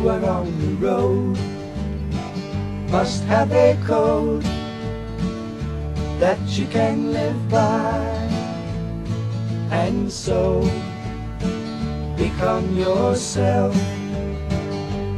[0.00, 1.38] Who are on the road.
[2.90, 4.42] Must have a code
[6.18, 7.98] that you can live by.
[9.70, 10.62] And so
[12.16, 13.74] become yourself.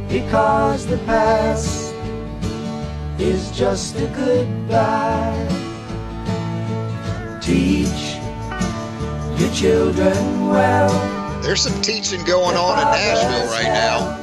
[0.09, 1.95] Because the past
[3.19, 5.47] is just a goodbye.
[7.41, 8.17] Teach
[9.39, 11.41] your children well.
[11.41, 14.22] There's some teaching going on in Nashville right now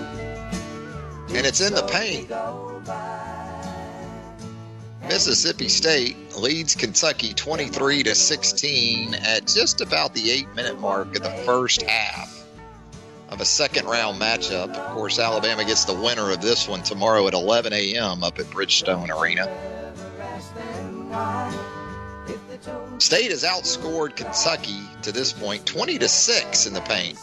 [1.35, 2.31] and it's in the paint.
[5.09, 11.23] Mississippi State leads Kentucky 23 to 16 at just about the eight minute mark of
[11.23, 12.47] the first half
[13.29, 14.75] of a second round matchup.
[14.75, 18.23] Of course, Alabama gets the winner of this one tomorrow at 11 a.m.
[18.23, 19.49] up at Bridgestone Arena.
[22.99, 27.19] State has outscored Kentucky to this point 20 to 6 in the paint.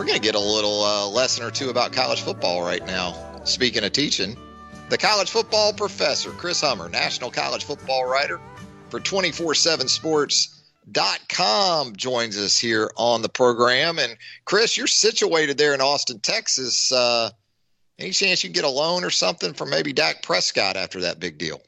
[0.00, 3.14] We're going to get a little uh, lesson or two about college football right now.
[3.44, 4.34] Speaking of teaching,
[4.88, 8.40] the college football professor, Chris Hummer, national college football writer
[8.88, 13.98] for 24 7 Sports.com, joins us here on the program.
[13.98, 16.90] And Chris, you're situated there in Austin, Texas.
[16.90, 17.28] Uh,
[17.98, 21.20] any chance you can get a loan or something from maybe Dak Prescott after that
[21.20, 21.60] big deal?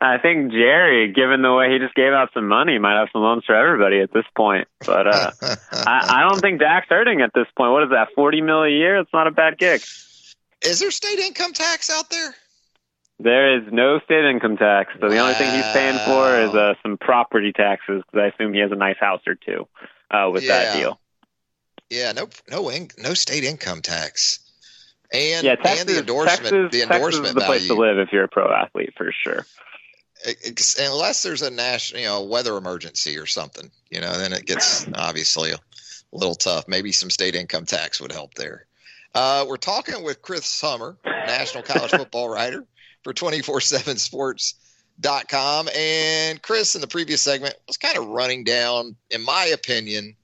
[0.00, 3.22] I think Jerry, given the way he just gave out some money, might have some
[3.22, 4.68] loans for everybody at this point.
[4.84, 5.30] But uh,
[5.72, 7.72] I, I don't think Dak's hurting at this point.
[7.72, 8.98] What is that, forty mil a year?
[8.98, 9.80] It's not a bad gig.
[10.62, 12.34] Is there state income tax out there?
[13.18, 16.74] There is no state income tax, so the only thing he's paying for is uh,
[16.82, 19.68] some property taxes because I assume he has a nice house or two
[20.10, 20.98] uh, with that deal.
[21.90, 24.38] Yeah, no, no, in, no state income tax,
[25.12, 27.98] and yeah, Texas, and the endorsement, Texas, the Texas endorsement is the place to live
[27.98, 29.44] if you're a pro athlete for sure.
[30.78, 34.86] Unless there's a national, you know, weather emergency or something, you know, then it gets
[34.94, 35.58] obviously a
[36.12, 36.66] little tough.
[36.68, 38.66] Maybe some state income tax would help there.
[39.14, 42.64] Uh, we're talking with Chris Hummer, national college football writer
[43.02, 45.68] for 247sports.com.
[45.76, 50.14] And Chris, in the previous segment, was kind of running down, in my opinion,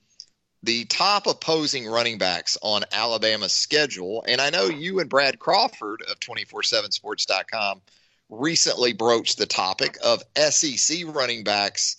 [0.62, 4.24] the top opposing running backs on Alabama's schedule.
[4.26, 7.80] And I know you and Brad Crawford of 247sports.com
[8.28, 11.96] recently broached the topic of SEC running backs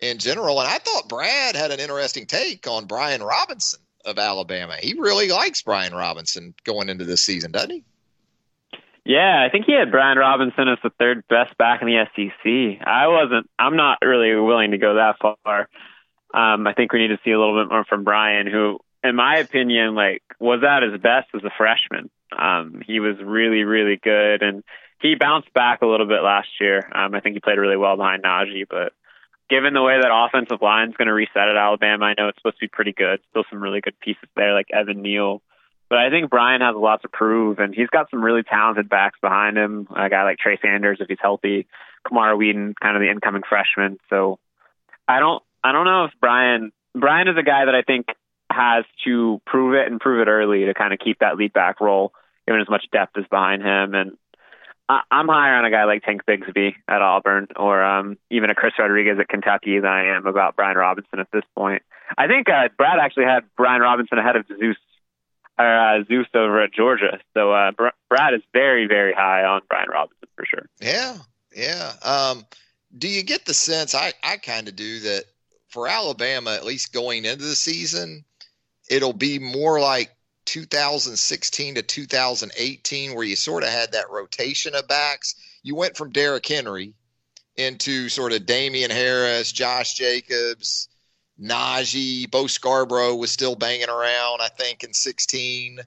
[0.00, 0.60] in general.
[0.60, 4.76] And I thought Brad had an interesting take on Brian Robinson of Alabama.
[4.80, 7.84] He really likes Brian Robinson going into this season, doesn't he?
[9.04, 12.86] Yeah, I think he had Brian Robinson as the third best back in the SEC.
[12.86, 13.48] I wasn't.
[13.58, 15.68] I'm not really willing to go that far.
[16.32, 19.16] Um, I think we need to see a little bit more from Brian, who, in
[19.16, 22.10] my opinion, like was at his best as a freshman.
[22.36, 24.62] Um, he was really, really good, and
[25.00, 26.90] he bounced back a little bit last year.
[26.94, 28.92] Um, I think he played really well behind Najee, but
[29.48, 32.38] given the way that offensive line is going to reset at Alabama, I know it's
[32.38, 33.20] supposed to be pretty good.
[33.30, 35.42] Still some really good pieces there, like Evan Neal.
[35.88, 38.88] But I think Brian has a lot to prove, and he's got some really talented
[38.88, 39.88] backs behind him.
[39.94, 41.66] A guy like Trey Sanders, if he's healthy,
[42.06, 43.98] Camar Wheaton, kind of the incoming freshman.
[44.08, 44.38] So
[45.08, 48.06] I don't, I don't know if Brian, Brian is a guy that I think
[48.52, 51.80] has to prove it and prove it early to kind of keep that lead back
[51.80, 52.12] role,
[52.46, 53.94] given as much depth is behind him.
[53.94, 54.12] And
[54.90, 58.56] I, I'm higher on a guy like Tank Bigsby at Auburn, or um, even a
[58.56, 61.82] Chris Rodriguez at Kentucky than I am about Brian Robinson at this point.
[62.18, 64.76] I think uh, Brad actually had Brian Robinson ahead of Zeus
[65.56, 67.20] or uh, Zeus over at Georgia.
[67.34, 70.66] So uh, Br- Brad is very, very high on Brian Robinson for sure.
[70.80, 71.18] Yeah,
[71.54, 71.92] yeah.
[72.04, 72.44] Um,
[72.98, 73.94] do you get the sense?
[73.94, 75.22] I I kind of do that
[75.68, 78.24] for Alabama, at least going into the season,
[78.90, 80.10] it'll be more like
[80.50, 85.36] 2016 to 2018, where you sort of had that rotation of backs.
[85.62, 86.94] You went from Derrick Henry
[87.56, 90.88] into sort of Damien Harris, Josh Jacobs,
[91.40, 95.78] Najee, Bo Scarborough was still banging around, I think, in 16.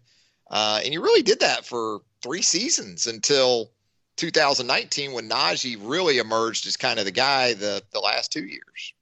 [0.50, 3.70] Uh, and you really did that for three seasons until
[4.16, 8.94] 2019 when Najee really emerged as kind of the guy the, the last two years.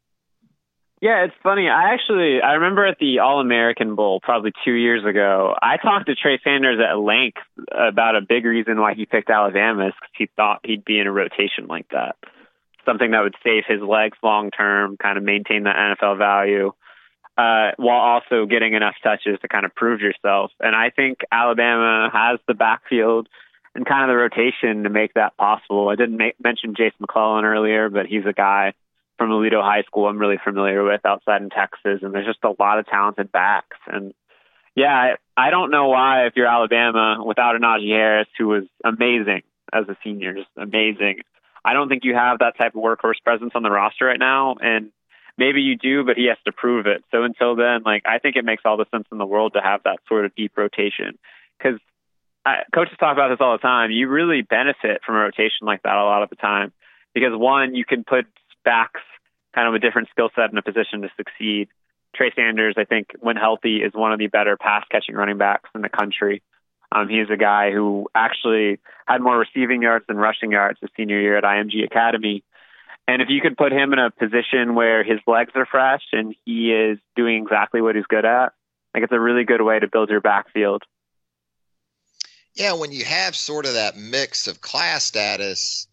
[1.02, 1.68] Yeah, it's funny.
[1.68, 5.56] I actually I remember at the All American Bowl probably two years ago.
[5.60, 9.88] I talked to Trey Sanders at length about a big reason why he picked Alabama
[9.88, 12.16] is because he thought he'd be in a rotation like that
[12.86, 16.72] something that would save his legs long term, kind of maintain that NFL value,
[17.38, 20.52] uh, while also getting enough touches to kind of prove yourself.
[20.60, 23.28] And I think Alabama has the backfield
[23.74, 25.90] and kind of the rotation to make that possible.
[25.90, 28.74] I didn't make, mention Jase McClellan earlier, but he's a guy
[29.22, 32.56] from Aledo High School I'm really familiar with outside in Texas, and there's just a
[32.58, 33.78] lot of talented backs.
[33.86, 34.16] And
[34.76, 38.64] yeah, I, I don't know why if you're Alabama without a Najee Harris, who was
[38.84, 41.20] amazing as a senior, just amazing.
[41.64, 44.56] I don't think you have that type of workhorse presence on the roster right now.
[44.60, 44.90] And
[45.38, 47.04] maybe you do, but he has to prove it.
[47.12, 49.62] So until then, like I think it makes all the sense in the world to
[49.62, 51.20] have that sort of deep rotation
[51.60, 51.80] because
[52.74, 53.92] coaches talk about this all the time.
[53.92, 56.74] You really benefit from a rotation like that a lot of the time
[57.14, 58.26] because one, you can put
[58.64, 59.02] backs
[59.54, 61.68] kind of a different skill set and a position to succeed.
[62.16, 65.70] Trey Sanders, I think, when healthy, is one of the better pass catching running backs
[65.76, 66.42] in the country.
[66.92, 71.20] Um, he's a guy who actually had more receiving yards than rushing yards his senior
[71.20, 72.44] year at IMG Academy.
[73.08, 76.36] And if you could put him in a position where his legs are fresh and
[76.46, 78.54] he is doing exactly what he's good at,
[78.94, 80.84] like it's a really good way to build your backfield.
[82.54, 85.88] Yeah, when you have sort of that mix of class status,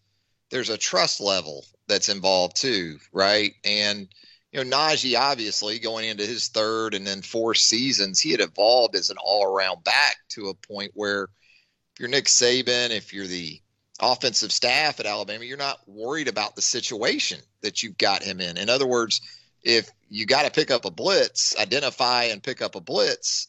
[0.49, 3.53] there's a trust level that's involved too, right?
[3.63, 4.07] And
[4.51, 8.95] you know, Najee obviously going into his third and then fourth seasons, he had evolved
[8.95, 13.27] as an all around back to a point where if you're Nick Saban, if you're
[13.27, 13.61] the
[13.99, 18.57] offensive staff at Alabama, you're not worried about the situation that you've got him in.
[18.57, 19.21] In other words,
[19.63, 23.47] if you got to pick up a blitz, identify and pick up a blitz.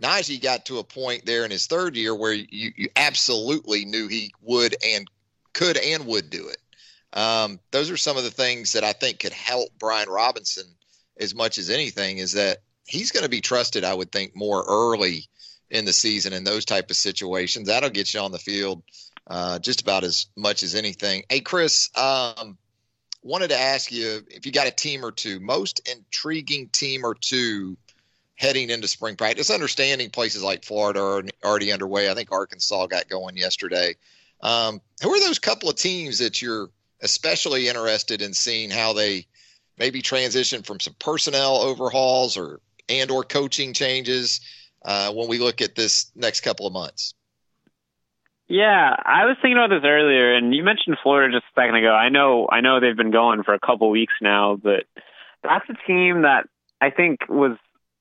[0.00, 4.08] Najee got to a point there in his third year where you, you absolutely knew
[4.08, 5.06] he would and
[5.52, 6.58] could and would do it.
[7.12, 10.64] Um, those are some of the things that I think could help Brian Robinson
[11.18, 14.64] as much as anything is that he's going to be trusted, I would think, more
[14.66, 15.26] early
[15.70, 17.68] in the season in those type of situations.
[17.68, 18.82] That'll get you on the field
[19.26, 21.24] uh, just about as much as anything.
[21.28, 22.56] Hey, Chris, um,
[23.22, 27.14] wanted to ask you if you got a team or two, most intriguing team or
[27.14, 27.76] two
[28.34, 32.10] heading into spring practice, understanding places like Florida are already underway.
[32.10, 33.94] I think Arkansas got going yesterday.
[34.42, 36.70] Um, who are those couple of teams that you're–
[37.02, 39.26] especially interested in seeing how they
[39.78, 44.40] maybe transition from some personnel overhauls or and or coaching changes
[44.84, 47.14] uh, when we look at this next couple of months.
[48.48, 51.92] Yeah, I was thinking about this earlier, and you mentioned Florida just a second ago.
[51.92, 54.84] I know, I know they've been going for a couple weeks now, but
[55.42, 56.48] that's a team that
[56.80, 57.56] I think was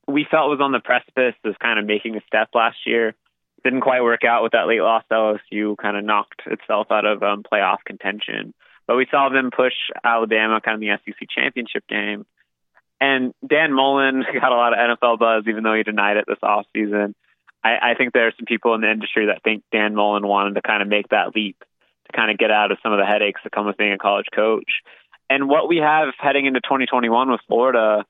[0.07, 3.15] we felt was on the precipice of kind of making a step last year.
[3.63, 7.05] Didn't quite work out with that late loss to LSU, kind of knocked itself out
[7.05, 8.53] of um, playoff contention.
[8.87, 12.25] But we saw them push Alabama kind of in the SEC championship game.
[12.99, 16.37] And Dan Mullen got a lot of NFL buzz, even though he denied it this
[16.43, 17.13] offseason.
[17.63, 20.55] I, I think there are some people in the industry that think Dan Mullen wanted
[20.55, 23.05] to kind of make that leap to kind of get out of some of the
[23.05, 24.81] headaches that come with being a college coach.
[25.29, 28.05] And what we have heading into 2021 with Florida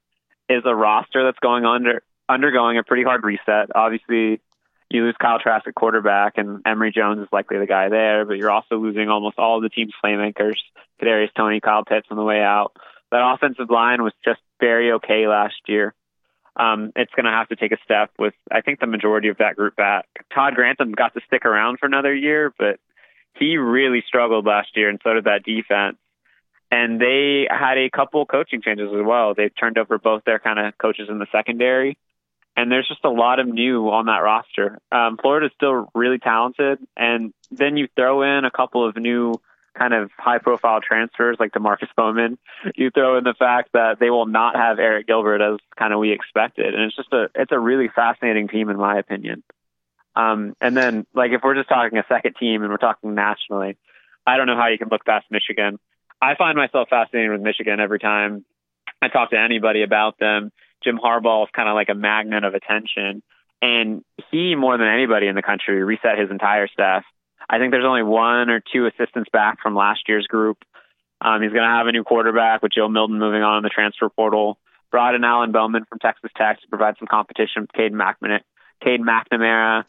[0.49, 3.70] is a roster that's going under undergoing a pretty hard reset.
[3.76, 4.41] Obviously,
[4.94, 8.26] you lose Kyle Trask at quarterback, and Emory Jones is likely the guy there.
[8.26, 10.56] But you're also losing almost all of the team's playmakers:
[11.02, 12.74] Kadarius Toney, Kyle Pitts on the way out.
[13.12, 15.94] That offensive line was just very okay last year.
[16.56, 19.38] Um, it's going to have to take a step with, I think, the majority of
[19.38, 20.06] that group back.
[20.34, 22.80] Todd Grantham got to stick around for another year, but
[23.38, 25.98] he really struggled last year, and so did that defense
[26.72, 29.34] and they had a couple coaching changes as well.
[29.36, 31.98] They've turned over both their kind of coaches in the secondary,
[32.62, 34.80] and there's just a lot of new on that roster.
[34.91, 39.34] Um, Florida's still really talented, and then you throw in a couple of new
[39.76, 42.38] kind of high-profile transfers like Demarkcus Bowman.
[42.76, 45.99] You throw in the fact that they will not have Arik Gilbert as kind of
[45.99, 49.43] we expected, and it's just a it's a really fascinating team in my opinion.
[50.16, 53.78] Um, and then like if we're just talking a second team and we're talking nationally,
[54.28, 55.80] I don't know how you can look past Michigan.
[56.22, 58.45] I find myself fascinated with Michigan every time
[59.01, 60.51] I talk to anybody about them.
[60.84, 63.21] Jim Harbaugh is kind of like a magnet of attention.
[63.61, 67.03] And he, more than anybody in the country, reset his entire staff.
[67.49, 70.57] I think there's only one or two assistants back from last year's group.
[71.19, 73.69] Um, he's going to have a new quarterback with Joe Milton moving on in the
[73.69, 74.57] transfer portal.
[74.89, 78.41] Brought in Alan Bowman from Texas Tech to provide some competition with Cade, McNamara,
[78.84, 79.86] Cade McNamara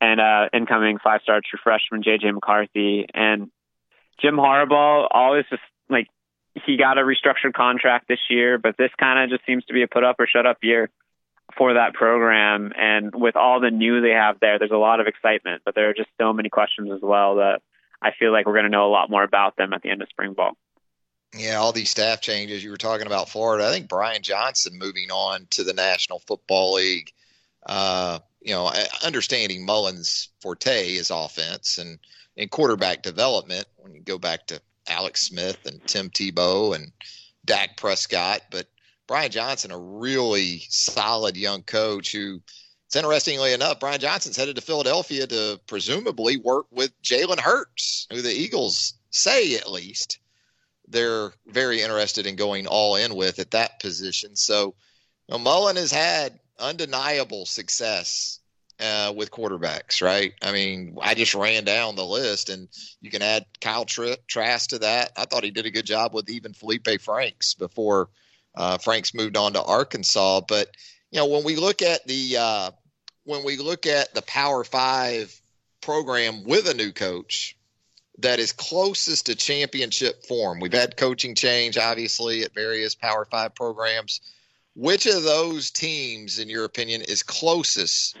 [0.00, 2.30] and uh, incoming five-star true freshman J.J.
[2.32, 3.06] McCarthy.
[3.12, 3.50] And
[4.20, 6.08] Jim Harbaugh always just like
[6.64, 9.82] he got a restructured contract this year, but this kind of just seems to be
[9.82, 10.90] a put up or shut up year
[11.56, 12.72] for that program.
[12.76, 15.90] And with all the new they have there, there's a lot of excitement, but there
[15.90, 17.60] are just so many questions as well that
[18.00, 20.02] I feel like we're going to know a lot more about them at the end
[20.02, 20.52] of spring ball.
[21.36, 23.66] Yeah, all these staff changes you were talking about Florida.
[23.66, 27.12] I think Brian Johnson moving on to the National Football League.
[27.66, 28.70] Uh, you know,
[29.04, 31.98] understanding Mullen's forte is offense and
[32.36, 33.66] in quarterback development.
[33.76, 36.92] When you go back to Alex Smith and Tim Tebow and
[37.44, 38.66] Dak Prescott, but
[39.06, 42.40] Brian Johnson, a really solid young coach who,
[42.86, 48.22] it's interestingly enough, Brian Johnson's headed to Philadelphia to presumably work with Jalen Hurts, who
[48.22, 50.18] the Eagles say at least
[50.88, 54.36] they're very interested in going all in with at that position.
[54.36, 54.74] So
[55.28, 58.40] you know, Mullen has had undeniable success
[58.80, 60.34] uh, with quarterbacks, right?
[60.42, 62.68] I mean, I just ran down the list, and
[63.00, 65.12] you can add Kyle Trask to that.
[65.16, 68.08] I thought he did a good job with even Felipe Franks before
[68.54, 70.42] uh, Franks moved on to Arkansas.
[70.46, 70.68] But
[71.10, 72.70] you know, when we look at the uh,
[73.24, 75.38] when we look at the Power Five
[75.80, 77.56] program with a new coach
[78.18, 83.54] that is closest to championship form, we've had coaching change, obviously, at various Power Five
[83.54, 84.20] programs.
[84.74, 88.14] Which of those teams, in your opinion, is closest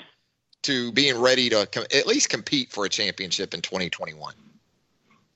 [0.66, 4.34] to being ready to com- at least compete for a championship in 2021?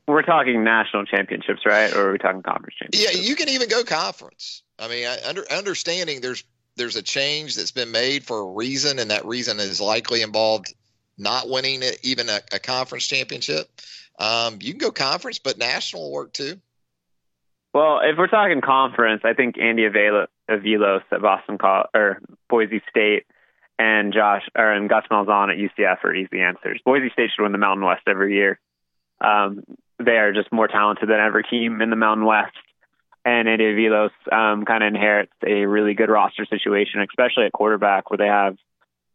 [0.06, 1.94] We're talking national championships, right?
[1.94, 3.16] Or are we talking conference championships?
[3.16, 4.62] Yeah, you can even go conference.
[4.78, 6.44] I mean, I, under, understanding there's
[6.76, 10.74] there's a change that's been made for a reason, and that reason is likely involved
[11.18, 13.68] not winning even a, a conference championship.
[14.18, 16.60] Um, you can go conference, but national will work too.
[17.72, 23.26] Well, if we're talking conference, I think Andy Avalos at Boston College or Boise State
[23.80, 26.82] and Josh or and Gus Malzahn at UCF are easy answers.
[26.84, 28.60] Boise State should win the Mountain West every year.
[29.22, 29.64] Um,
[29.98, 32.56] they are just more talented than every team in the Mountain West.
[33.24, 38.10] And Andy Avalos um, kind of inherits a really good roster situation, especially at quarterback,
[38.10, 38.56] where they have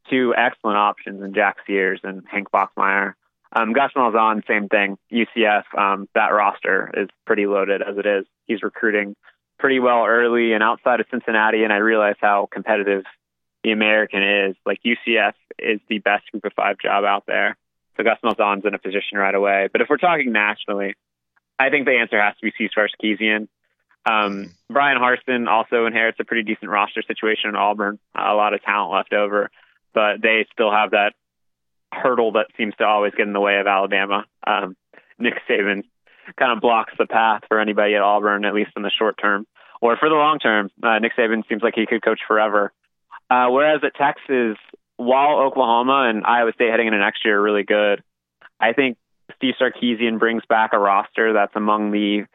[0.09, 3.13] two excellent options in Jack Sears and Hank Bachmeier.
[3.55, 4.97] Um, Gus Malzahn, same thing.
[5.11, 8.26] UCF, um, that roster is pretty loaded as it is.
[8.47, 9.16] He's recruiting
[9.59, 13.03] pretty well early and outside of Cincinnati, and I realize how competitive
[13.66, 14.55] the American is.
[14.63, 17.57] Like UCF is the best group of five job out there.
[17.97, 19.70] So Gus Malzahn's in a position right away.
[19.72, 20.93] But if we're talking nationally,
[21.57, 22.70] I think the answer has to be C.
[22.70, 23.47] Sarkisian.
[24.05, 28.61] Um, Bryan Harsin also inherits a pretty decent roster situation in Auburn, a lot of
[28.61, 29.49] talent left over,
[29.95, 31.13] but they still have that
[31.91, 34.26] hurdle that seems to always get in the way of Alabama.
[34.45, 34.76] Um,
[35.18, 35.86] Nick Saban
[36.38, 39.47] kind of blocks the path for anybody at Auburn, at least in the short term
[39.82, 40.70] or for the long term.
[40.84, 42.72] Uh, Nick Saban seems like he could coach forever.
[43.30, 44.58] Uh, whereas at Texas,
[44.98, 48.04] while Oklahoma and Iowa State heading into next year are really good,
[48.60, 48.98] I think
[49.36, 52.26] Steve Sarkisian brings back a roster that's among the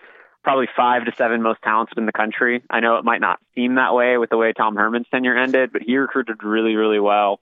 [0.43, 2.63] probably five to seven most talented in the country.
[2.71, 5.71] I know it might not seem that way with the way Tom Herman's tenure ended,
[5.73, 7.41] but he recruited really, really well.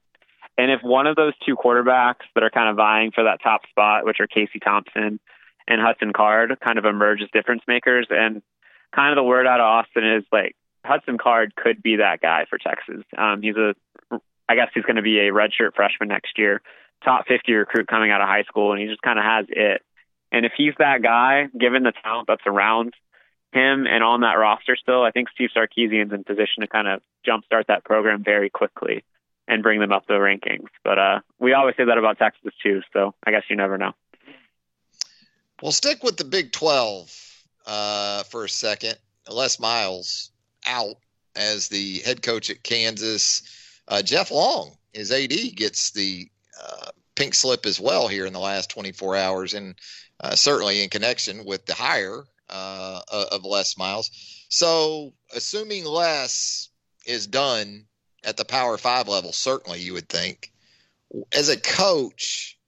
[0.57, 3.63] And if one of those two quarterbacks that are kind of vying for that top
[3.71, 5.21] spot, which are Casey Thompson
[5.69, 8.43] and Hudson Card, kind of emerge as difference makers, and
[8.95, 10.57] kind of the word out of Austin is like
[10.89, 13.05] Hudson Card could be that guy for Texas.
[13.17, 13.75] Um, he's a,
[14.49, 16.63] I guess he's going to be a redshirt freshman next year,
[17.05, 19.83] top 50 recruit coming out of high school, and he just kind of has it.
[20.33, 22.95] And if he's that guy, given the talent that's around,
[23.53, 27.01] him and on that roster still, I think Steve Sarkisian's in position to kind of
[27.27, 29.05] jumpstart that program very quickly
[29.47, 30.69] and bring them up the rankings.
[30.85, 33.93] But uh, we always say that about Texas too, so I guess you never know.
[35.63, 38.97] We'll stick with the Big 12 uh, for a second.
[39.31, 40.31] Les Miles
[40.69, 40.97] out
[41.35, 43.43] as the head coach at Kansas.
[43.87, 46.29] Uh, Jeff Long, his AD, gets the
[46.63, 49.75] uh, pink slip as well here in the last 24 hours, and
[50.21, 54.11] uh, certainly in connection with the hire uh, of Les Miles.
[54.49, 56.69] So, assuming Les
[57.07, 57.87] is done
[58.25, 60.53] at the Power Five level, certainly you would think.
[61.33, 62.59] As a coach,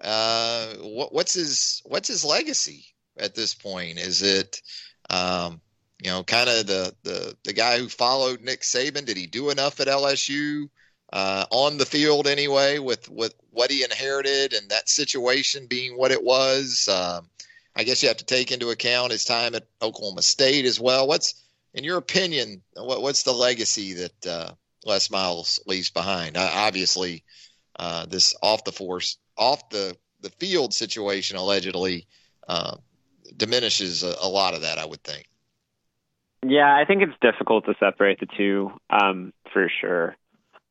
[0.00, 2.86] uh, what, what's his what's his legacy
[3.16, 3.98] at this point?
[3.98, 4.60] Is it
[5.08, 5.60] um,
[6.02, 9.04] you know kind of the, the the guy who followed Nick Saban?
[9.04, 10.68] Did he do enough at LSU?
[11.12, 16.10] Uh, on the field anyway, with with what he inherited and that situation being what
[16.10, 16.88] it was.
[16.88, 17.30] Um,
[17.76, 21.06] I guess you have to take into account his time at Oklahoma State as well.
[21.06, 21.34] What's,
[21.74, 24.52] in your opinion, what, what's the legacy that uh,
[24.84, 26.36] Les Miles leaves behind?
[26.36, 27.22] Uh, obviously,
[28.08, 32.06] this off the force, off the the field situation allegedly
[32.48, 32.76] uh,
[33.36, 34.78] diminishes a, a, lot of that.
[34.78, 35.26] I would think.
[36.48, 40.16] Yeah, I think it's difficult to separate the two um, for sure.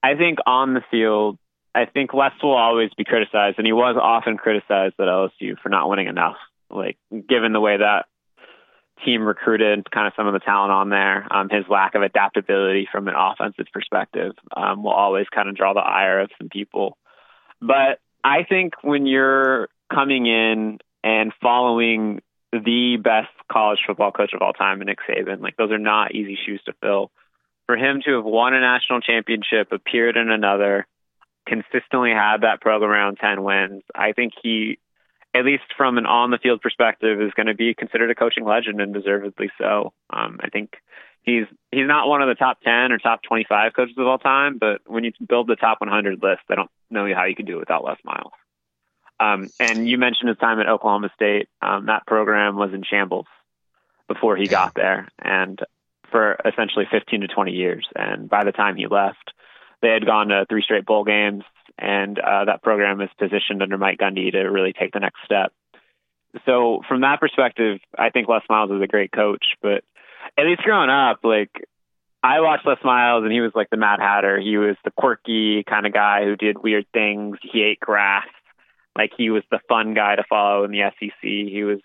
[0.01, 1.37] I think on the field,
[1.73, 5.69] I think Les will always be criticized, and he was often criticized at LSU for
[5.69, 6.37] not winning enough
[6.69, 8.05] like given the way that
[9.03, 12.87] team recruited kind of some of the talent on there, um, his lack of adaptability
[12.91, 16.97] from an offensive perspective um, will always kind of draw the ire of some people.
[17.61, 22.21] But I think when you're coming in and following
[22.63, 26.37] the best college football coach of all time, Nick Saban, like those are not easy
[26.45, 27.11] shoes to fill.
[27.65, 30.85] For him to have won a national championship, appeared in another,
[31.47, 34.79] consistently had that program around 10 wins, I think he
[35.35, 38.45] at least from an on the field perspective, is going to be considered a coaching
[38.45, 39.91] legend and deservedly so.
[40.09, 40.75] Um, I think
[41.23, 44.17] he's he's not one of the top ten or top twenty five coaches of all
[44.17, 47.45] time, but when you build the top 100 list, I don't know how you can
[47.45, 48.31] do it without Les Miles.
[49.19, 51.47] Um, and you mentioned his time at Oklahoma State.
[51.61, 53.27] Um, that program was in shambles
[54.07, 55.59] before he got there, and
[56.11, 57.87] for essentially 15 to 20 years.
[57.95, 59.31] And by the time he left,
[59.81, 61.43] they had gone to three straight bowl games
[61.77, 65.51] and uh, that program is positioned under Mike Gundy to really take the next step.
[66.45, 69.43] So from that perspective, I think Les Miles is a great coach.
[69.61, 69.83] But
[70.37, 71.51] at least growing up, like
[72.23, 74.39] I watched Les Miles, and he was like the Mad Hatter.
[74.39, 77.37] He was the quirky kind of guy who did weird things.
[77.41, 78.27] He ate grass.
[78.97, 81.11] Like he was the fun guy to follow in the SEC.
[81.21, 81.79] He was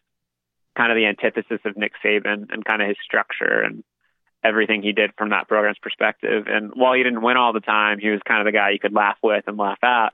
[0.76, 3.82] kind of the antithesis of Nick Saban and kind of his structure and
[4.42, 6.46] everything he did from that program's perspective.
[6.46, 8.78] And while he didn't win all the time, he was kind of the guy you
[8.78, 10.10] could laugh with and laugh at.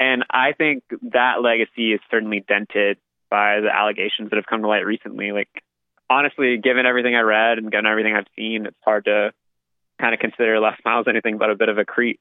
[0.00, 2.98] And I think that legacy is certainly dented
[3.30, 5.32] by the allegations that have come to light recently.
[5.32, 5.48] Like,
[6.08, 9.32] honestly, given everything I read and given everything I've seen, it's hard to
[10.00, 12.20] kind of consider Les Miles anything but a bit of a creep.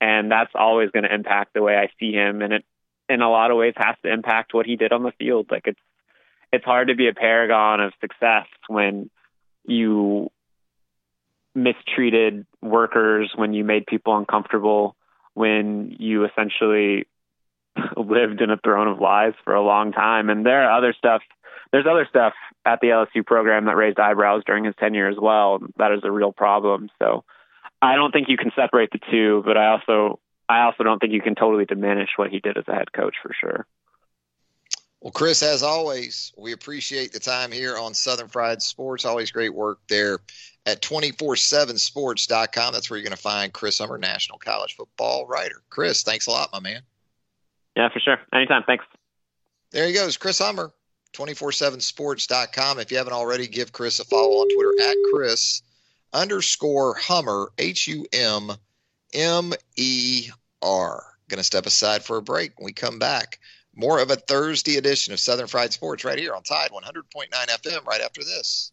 [0.00, 2.42] And that's always going to impact the way I see him.
[2.42, 2.64] And it,
[3.08, 5.46] in a lot of ways, has to impact what he did on the field.
[5.50, 5.80] Like, it's,
[6.52, 9.10] it's hard to be a paragon of success when
[9.66, 10.30] you
[11.54, 14.96] mistreated workers, when you made people uncomfortable,
[15.34, 17.06] when you essentially
[17.96, 20.30] lived in a throne of lies for a long time.
[20.30, 21.22] And there are other stuff.
[21.72, 22.34] There's other stuff
[22.64, 25.60] at the LSU program that raised eyebrows during his tenure as well.
[25.76, 26.88] That is a real problem.
[27.00, 27.24] So
[27.82, 31.12] I don't think you can separate the two, but I also I also don't think
[31.12, 33.66] you can totally diminish what he did as a head coach for sure.
[35.00, 39.04] Well, Chris, as always, we appreciate the time here on Southern Fried Sports.
[39.04, 40.20] Always great work there
[40.64, 42.72] at 247sports.com.
[42.72, 45.60] That's where you're going to find Chris Hummer, National College Football writer.
[45.68, 46.80] Chris, thanks a lot, my man.
[47.76, 48.18] Yeah, for sure.
[48.32, 48.62] Anytime.
[48.62, 48.86] Thanks.
[49.72, 50.72] There he goes, Chris Hummer,
[51.12, 52.78] 247sports.com.
[52.78, 55.62] If you haven't already, give Chris a follow on Twitter at Chris
[56.14, 58.52] underscore Hummer, H U M
[59.14, 60.28] M E
[60.62, 61.04] R.
[61.28, 62.58] Going to step aside for a break.
[62.58, 63.38] When we come back,
[63.74, 67.86] more of a Thursday edition of Southern Fried Sports right here on Tide 100.9 FM
[67.86, 68.72] right after this.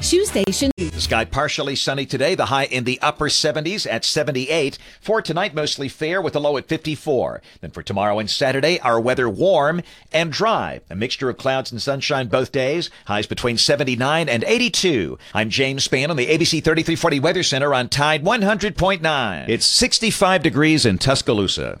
[0.00, 0.70] Shoe Station.
[0.98, 4.78] Sky partially sunny today, the high in the upper 70s at 78.
[5.00, 7.42] For tonight, mostly fair with a low at 54.
[7.60, 9.82] Then for tomorrow and Saturday, our weather warm
[10.12, 10.80] and dry.
[10.90, 12.90] A mixture of clouds and sunshine both days.
[13.06, 15.18] Highs between 79 and 82.
[15.34, 19.48] I'm James Spann on the ABC 3340 Weather Center on Tide 100.9.
[19.48, 21.80] It's 65 degrees in Tuscaloosa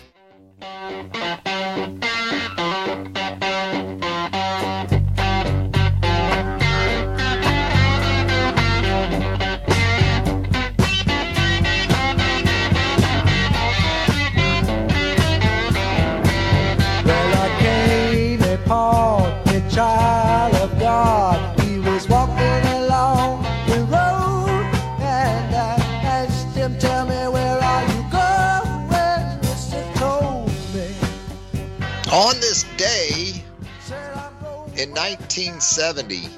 [35.49, 36.29] 1970,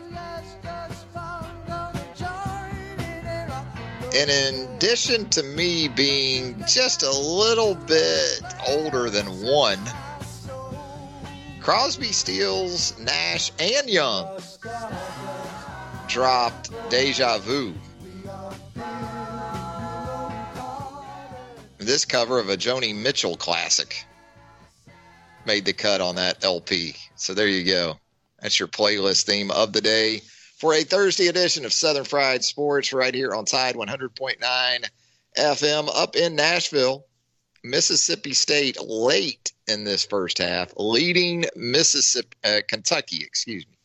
[4.15, 9.79] and in addition to me being just a little bit older than one,
[11.59, 14.39] Crosby, Stills, Nash, and Young
[16.07, 17.73] dropped Deja Vu.
[21.77, 24.05] This cover of a Joni Mitchell classic
[25.45, 26.95] made the cut on that LP.
[27.15, 27.97] So there you go.
[28.43, 30.21] That's your playlist theme of the day
[30.57, 34.89] for a Thursday edition of Southern Fried Sports right here on Tide 100.9
[35.37, 37.05] FM up in Nashville.
[37.63, 43.77] Mississippi State late in this first half, leading Mississippi, uh, Kentucky, excuse me.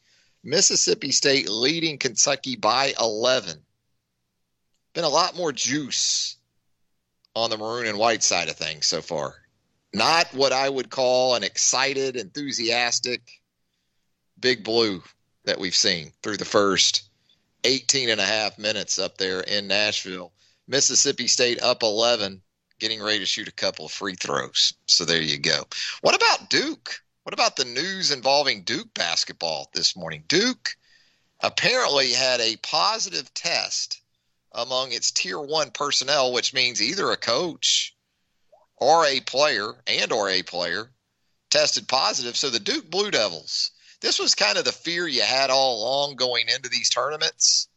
[0.43, 3.63] Mississippi State leading Kentucky by 11.
[4.93, 6.37] Been a lot more juice
[7.37, 9.37] on the maroon and white side of things so far.
[9.95, 13.23] Not what I would call an excited, enthusiastic
[14.41, 15.03] big blue
[15.45, 17.09] that we've seen through the first
[17.65, 20.33] 18 and a half minutes up there in Nashville.
[20.67, 22.43] Mississippi State up 11,
[22.79, 24.75] getting ready to shoot a couple of free throws.
[24.87, 25.65] So there you go.
[26.03, 27.01] What about Duke?
[27.25, 30.25] What about the news involving Duke basketball this morning?
[30.29, 30.77] Duke
[31.41, 34.01] apparently had a positive test
[34.53, 37.95] among its tier one personnel, which means either a coach
[38.77, 40.91] or a player and or a player
[41.51, 42.37] tested positive.
[42.37, 46.17] So the Duke Blue Devils this was kind of the fear you had all along
[46.17, 47.69] going into these tournaments.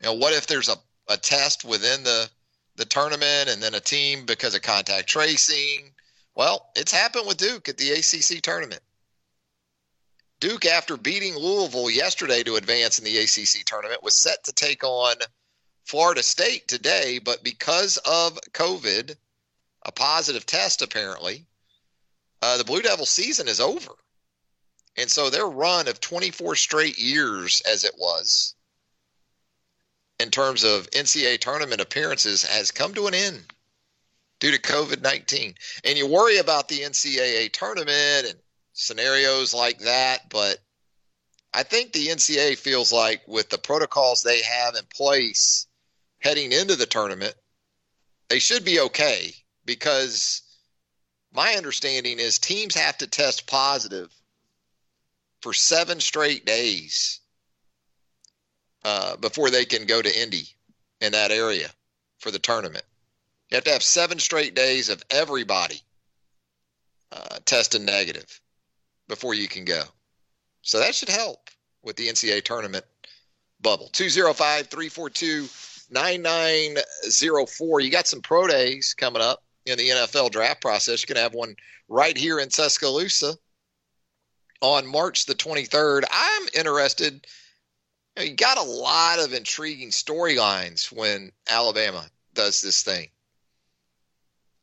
[0.00, 0.76] You know, what if there's a,
[1.08, 2.28] a test within the
[2.76, 5.92] the tournament and then a team because of contact tracing?
[6.36, 8.80] Well, it's happened with Duke at the ACC tournament.
[10.38, 14.84] Duke, after beating Louisville yesterday to advance in the ACC tournament, was set to take
[14.84, 15.16] on
[15.84, 19.16] Florida State today, but because of COVID,
[19.84, 21.44] a positive test apparently,
[22.40, 23.90] uh, the Blue Devil season is over.
[24.98, 28.56] And so their run of 24 straight years, as it was,
[30.18, 33.44] in terms of NCAA tournament appearances, has come to an end
[34.40, 35.54] due to COVID 19.
[35.84, 38.34] And you worry about the NCAA tournament and
[38.72, 40.58] scenarios like that, but
[41.54, 45.68] I think the NCAA feels like with the protocols they have in place
[46.18, 47.36] heading into the tournament,
[48.28, 49.32] they should be okay
[49.64, 50.42] because
[51.32, 54.10] my understanding is teams have to test positive
[55.42, 57.20] for seven straight days
[58.84, 60.48] uh, before they can go to Indy
[61.00, 61.68] in that area
[62.18, 62.84] for the tournament.
[63.50, 65.80] You have to have seven straight days of everybody
[67.12, 68.40] uh, testing negative
[69.08, 69.82] before you can go.
[70.62, 71.48] So that should help
[71.82, 72.84] with the NCAA tournament
[73.60, 73.88] bubble.
[73.92, 75.48] 205 342
[75.90, 77.80] 9904.
[77.80, 81.02] You got some pro days coming up in the NFL draft process.
[81.02, 81.56] You're going to have one
[81.88, 83.34] right here in Tuscaloosa
[84.60, 86.04] on March the 23rd.
[86.10, 87.26] I'm interested.
[88.16, 92.04] You, know, you got a lot of intriguing storylines when Alabama
[92.34, 93.08] does this thing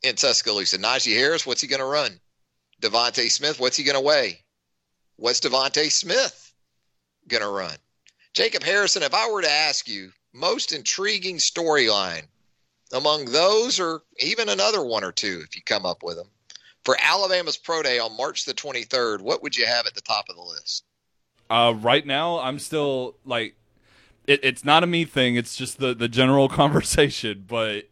[0.03, 0.77] in Tuscaloosa.
[0.77, 2.19] Najee Harris, what's he going to run?
[2.81, 4.41] DeVonta Smith, what's he going to weigh?
[5.15, 6.53] What's DeVonta Smith
[7.27, 7.75] going to run?
[8.33, 12.23] Jacob Harrison, if I were to ask you, most intriguing storyline
[12.91, 16.27] among those, or even another one or two, if you come up with them,
[16.85, 20.29] for Alabama's Pro Day on March the 23rd, what would you have at the top
[20.29, 20.85] of the list?
[21.49, 23.55] Uh, right now, I'm still like,
[24.27, 25.35] it, it's not a me thing.
[25.35, 27.43] It's just the, the general conversation.
[27.47, 27.89] But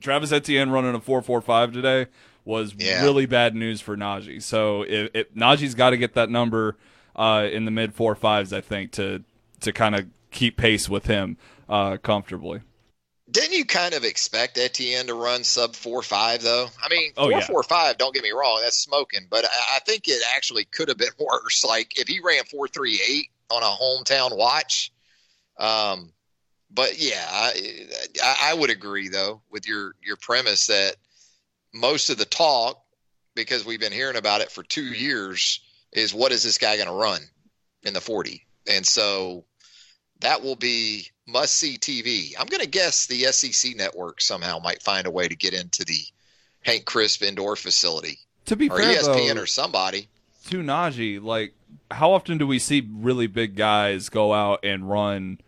[0.00, 2.06] Travis Etienne running a 4.45 today
[2.44, 3.02] was yeah.
[3.02, 4.42] really bad news for Najee.
[4.42, 6.76] So if, if Najee's got to get that number
[7.16, 9.24] uh, in the mid four fives, I think, to
[9.60, 11.38] to kind of keep pace with him
[11.68, 12.60] uh, comfortably.
[13.34, 16.68] Didn't you kind of expect Etienne to run sub four five though?
[16.80, 17.40] I mean, oh, four yeah.
[17.40, 17.98] four five.
[17.98, 21.08] Don't get me wrong, that's smoking, but I, I think it actually could have been
[21.18, 21.64] worse.
[21.64, 24.92] Like if he ran four three eight on a hometown watch.
[25.58, 26.12] Um,
[26.70, 30.94] but yeah, I, I would agree though with your your premise that
[31.72, 32.80] most of the talk,
[33.34, 35.58] because we've been hearing about it for two years,
[35.92, 37.20] is what is this guy going to run
[37.82, 38.46] in the forty?
[38.68, 39.44] And so
[40.20, 42.34] that will be must see TV.
[42.38, 45.84] I'm going to guess the SEC network somehow might find a way to get into
[45.84, 46.00] the
[46.62, 48.18] Hank Crisp indoor facility.
[48.46, 50.08] To be or fair, ESPN though, or somebody.
[50.50, 51.54] To Najee, like
[51.90, 55.40] how often do we see really big guys go out and run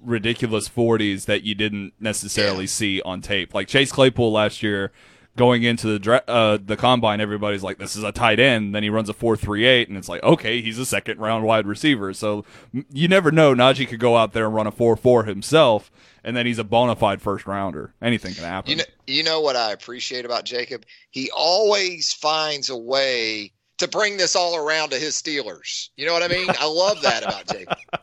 [0.00, 2.70] ridiculous 40s that you didn't necessarily yeah.
[2.70, 3.54] see on tape?
[3.54, 4.92] Like Chase Claypool last year
[5.36, 8.90] going into the uh, the combine, everybody's like, "This is a tight end." Then he
[8.90, 12.12] runs a four three eight, and it's like, okay, he's a second round wide receiver.
[12.12, 12.44] So
[12.90, 13.54] you never know.
[13.54, 15.90] Najee could go out there and run a four four himself,
[16.24, 17.94] and then he's a bona fide first rounder.
[18.02, 18.70] Anything can happen.
[18.70, 20.84] You know, you know what I appreciate about Jacob?
[21.10, 25.90] He always finds a way to bring this all around to his Steelers.
[25.96, 26.48] You know what I mean?
[26.58, 27.78] I love that about Jacob.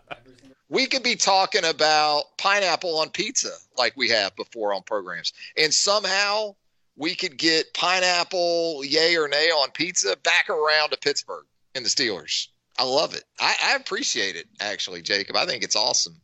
[0.69, 5.71] We could be talking about pineapple on pizza like we have before on programs, and
[5.71, 6.55] somehow
[6.95, 11.89] we could get pineapple, yay or nay, on pizza back around to Pittsburgh and the
[11.89, 12.47] Steelers.
[12.77, 13.23] I love it.
[13.39, 15.35] I, I appreciate it, actually, Jacob.
[15.35, 16.19] I think it's awesome.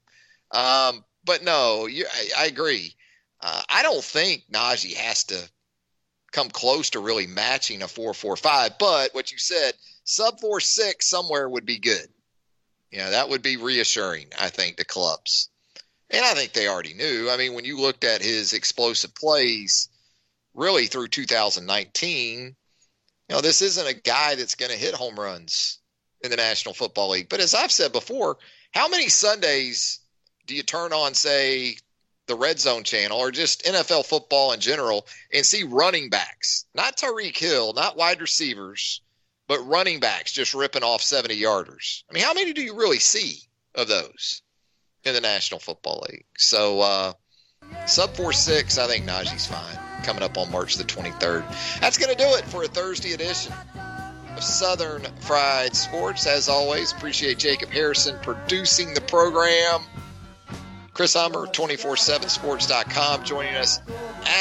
[0.51, 2.95] Um, but no, you, I, I agree.
[3.41, 5.49] Uh, I don't think Najee has to
[6.32, 8.78] come close to really matching a 445.
[8.78, 12.07] But what you said, sub 46 somewhere would be good.
[12.91, 15.49] You know, that would be reassuring, I think, to clubs.
[16.09, 17.30] And I think they already knew.
[17.30, 19.89] I mean, when you looked at his explosive plays
[20.54, 22.56] really through 2019, you
[23.30, 25.80] know, this isn't a guy that's going to hit home runs
[26.22, 27.30] in the National Football League.
[27.30, 28.38] But as I've said before,
[28.74, 30.00] how many Sundays
[30.47, 31.78] do you turn on, say,
[32.28, 36.97] the Red Zone channel or just NFL football in general and see running backs, not
[36.97, 39.02] Tyreek Hill, not wide receivers,
[39.47, 42.04] but running backs just ripping off 70 yarders.
[42.10, 43.39] I mean, how many do you really see
[43.74, 44.43] of those
[45.04, 46.26] in the National Football League?
[46.38, 47.14] So, uh,
[47.88, 51.80] sub 4 6, I think Najee's fine coming up on March the 23rd.
[51.80, 53.54] That's going to do it for a Thursday edition
[54.36, 56.26] of Southern Fried Sports.
[56.28, 59.82] As always, appreciate Jacob Harrison producing the program.
[60.93, 63.80] Chris Hummer, 247sports.com, joining us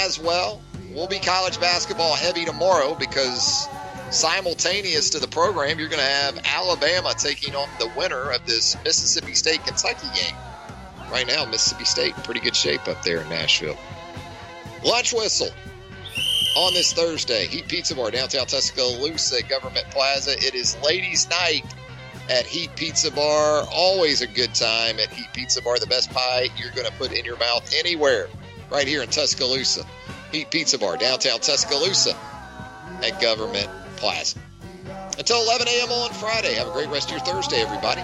[0.03, 0.61] as well.
[0.91, 3.69] We'll be college basketball heavy tomorrow because
[4.11, 8.77] simultaneous to the program, you're going to have Alabama taking on the winner of this
[8.85, 10.35] Mississippi State Kentucky game.
[11.11, 13.79] Right now, Mississippi State, pretty good shape up there in Nashville.
[14.85, 15.51] Lunch whistle
[16.57, 17.47] on this Thursday.
[17.47, 20.33] Heat Pizza Bar, downtown Tuscaloosa, Government Plaza.
[20.33, 21.65] It is ladies' night
[22.29, 23.67] at Heat Pizza Bar.
[23.73, 25.79] Always a good time at Heat Pizza Bar.
[25.79, 28.29] The best pie you're going to put in your mouth anywhere,
[28.71, 29.85] right here in Tuscaloosa.
[30.33, 32.17] Heat Pizza Bar, downtown Tuscaloosa
[33.03, 34.39] at Government Plaza.
[35.19, 35.91] Until 11 a.m.
[35.91, 36.55] on Friday.
[36.55, 38.03] Have a great rest of your Thursday, everybody.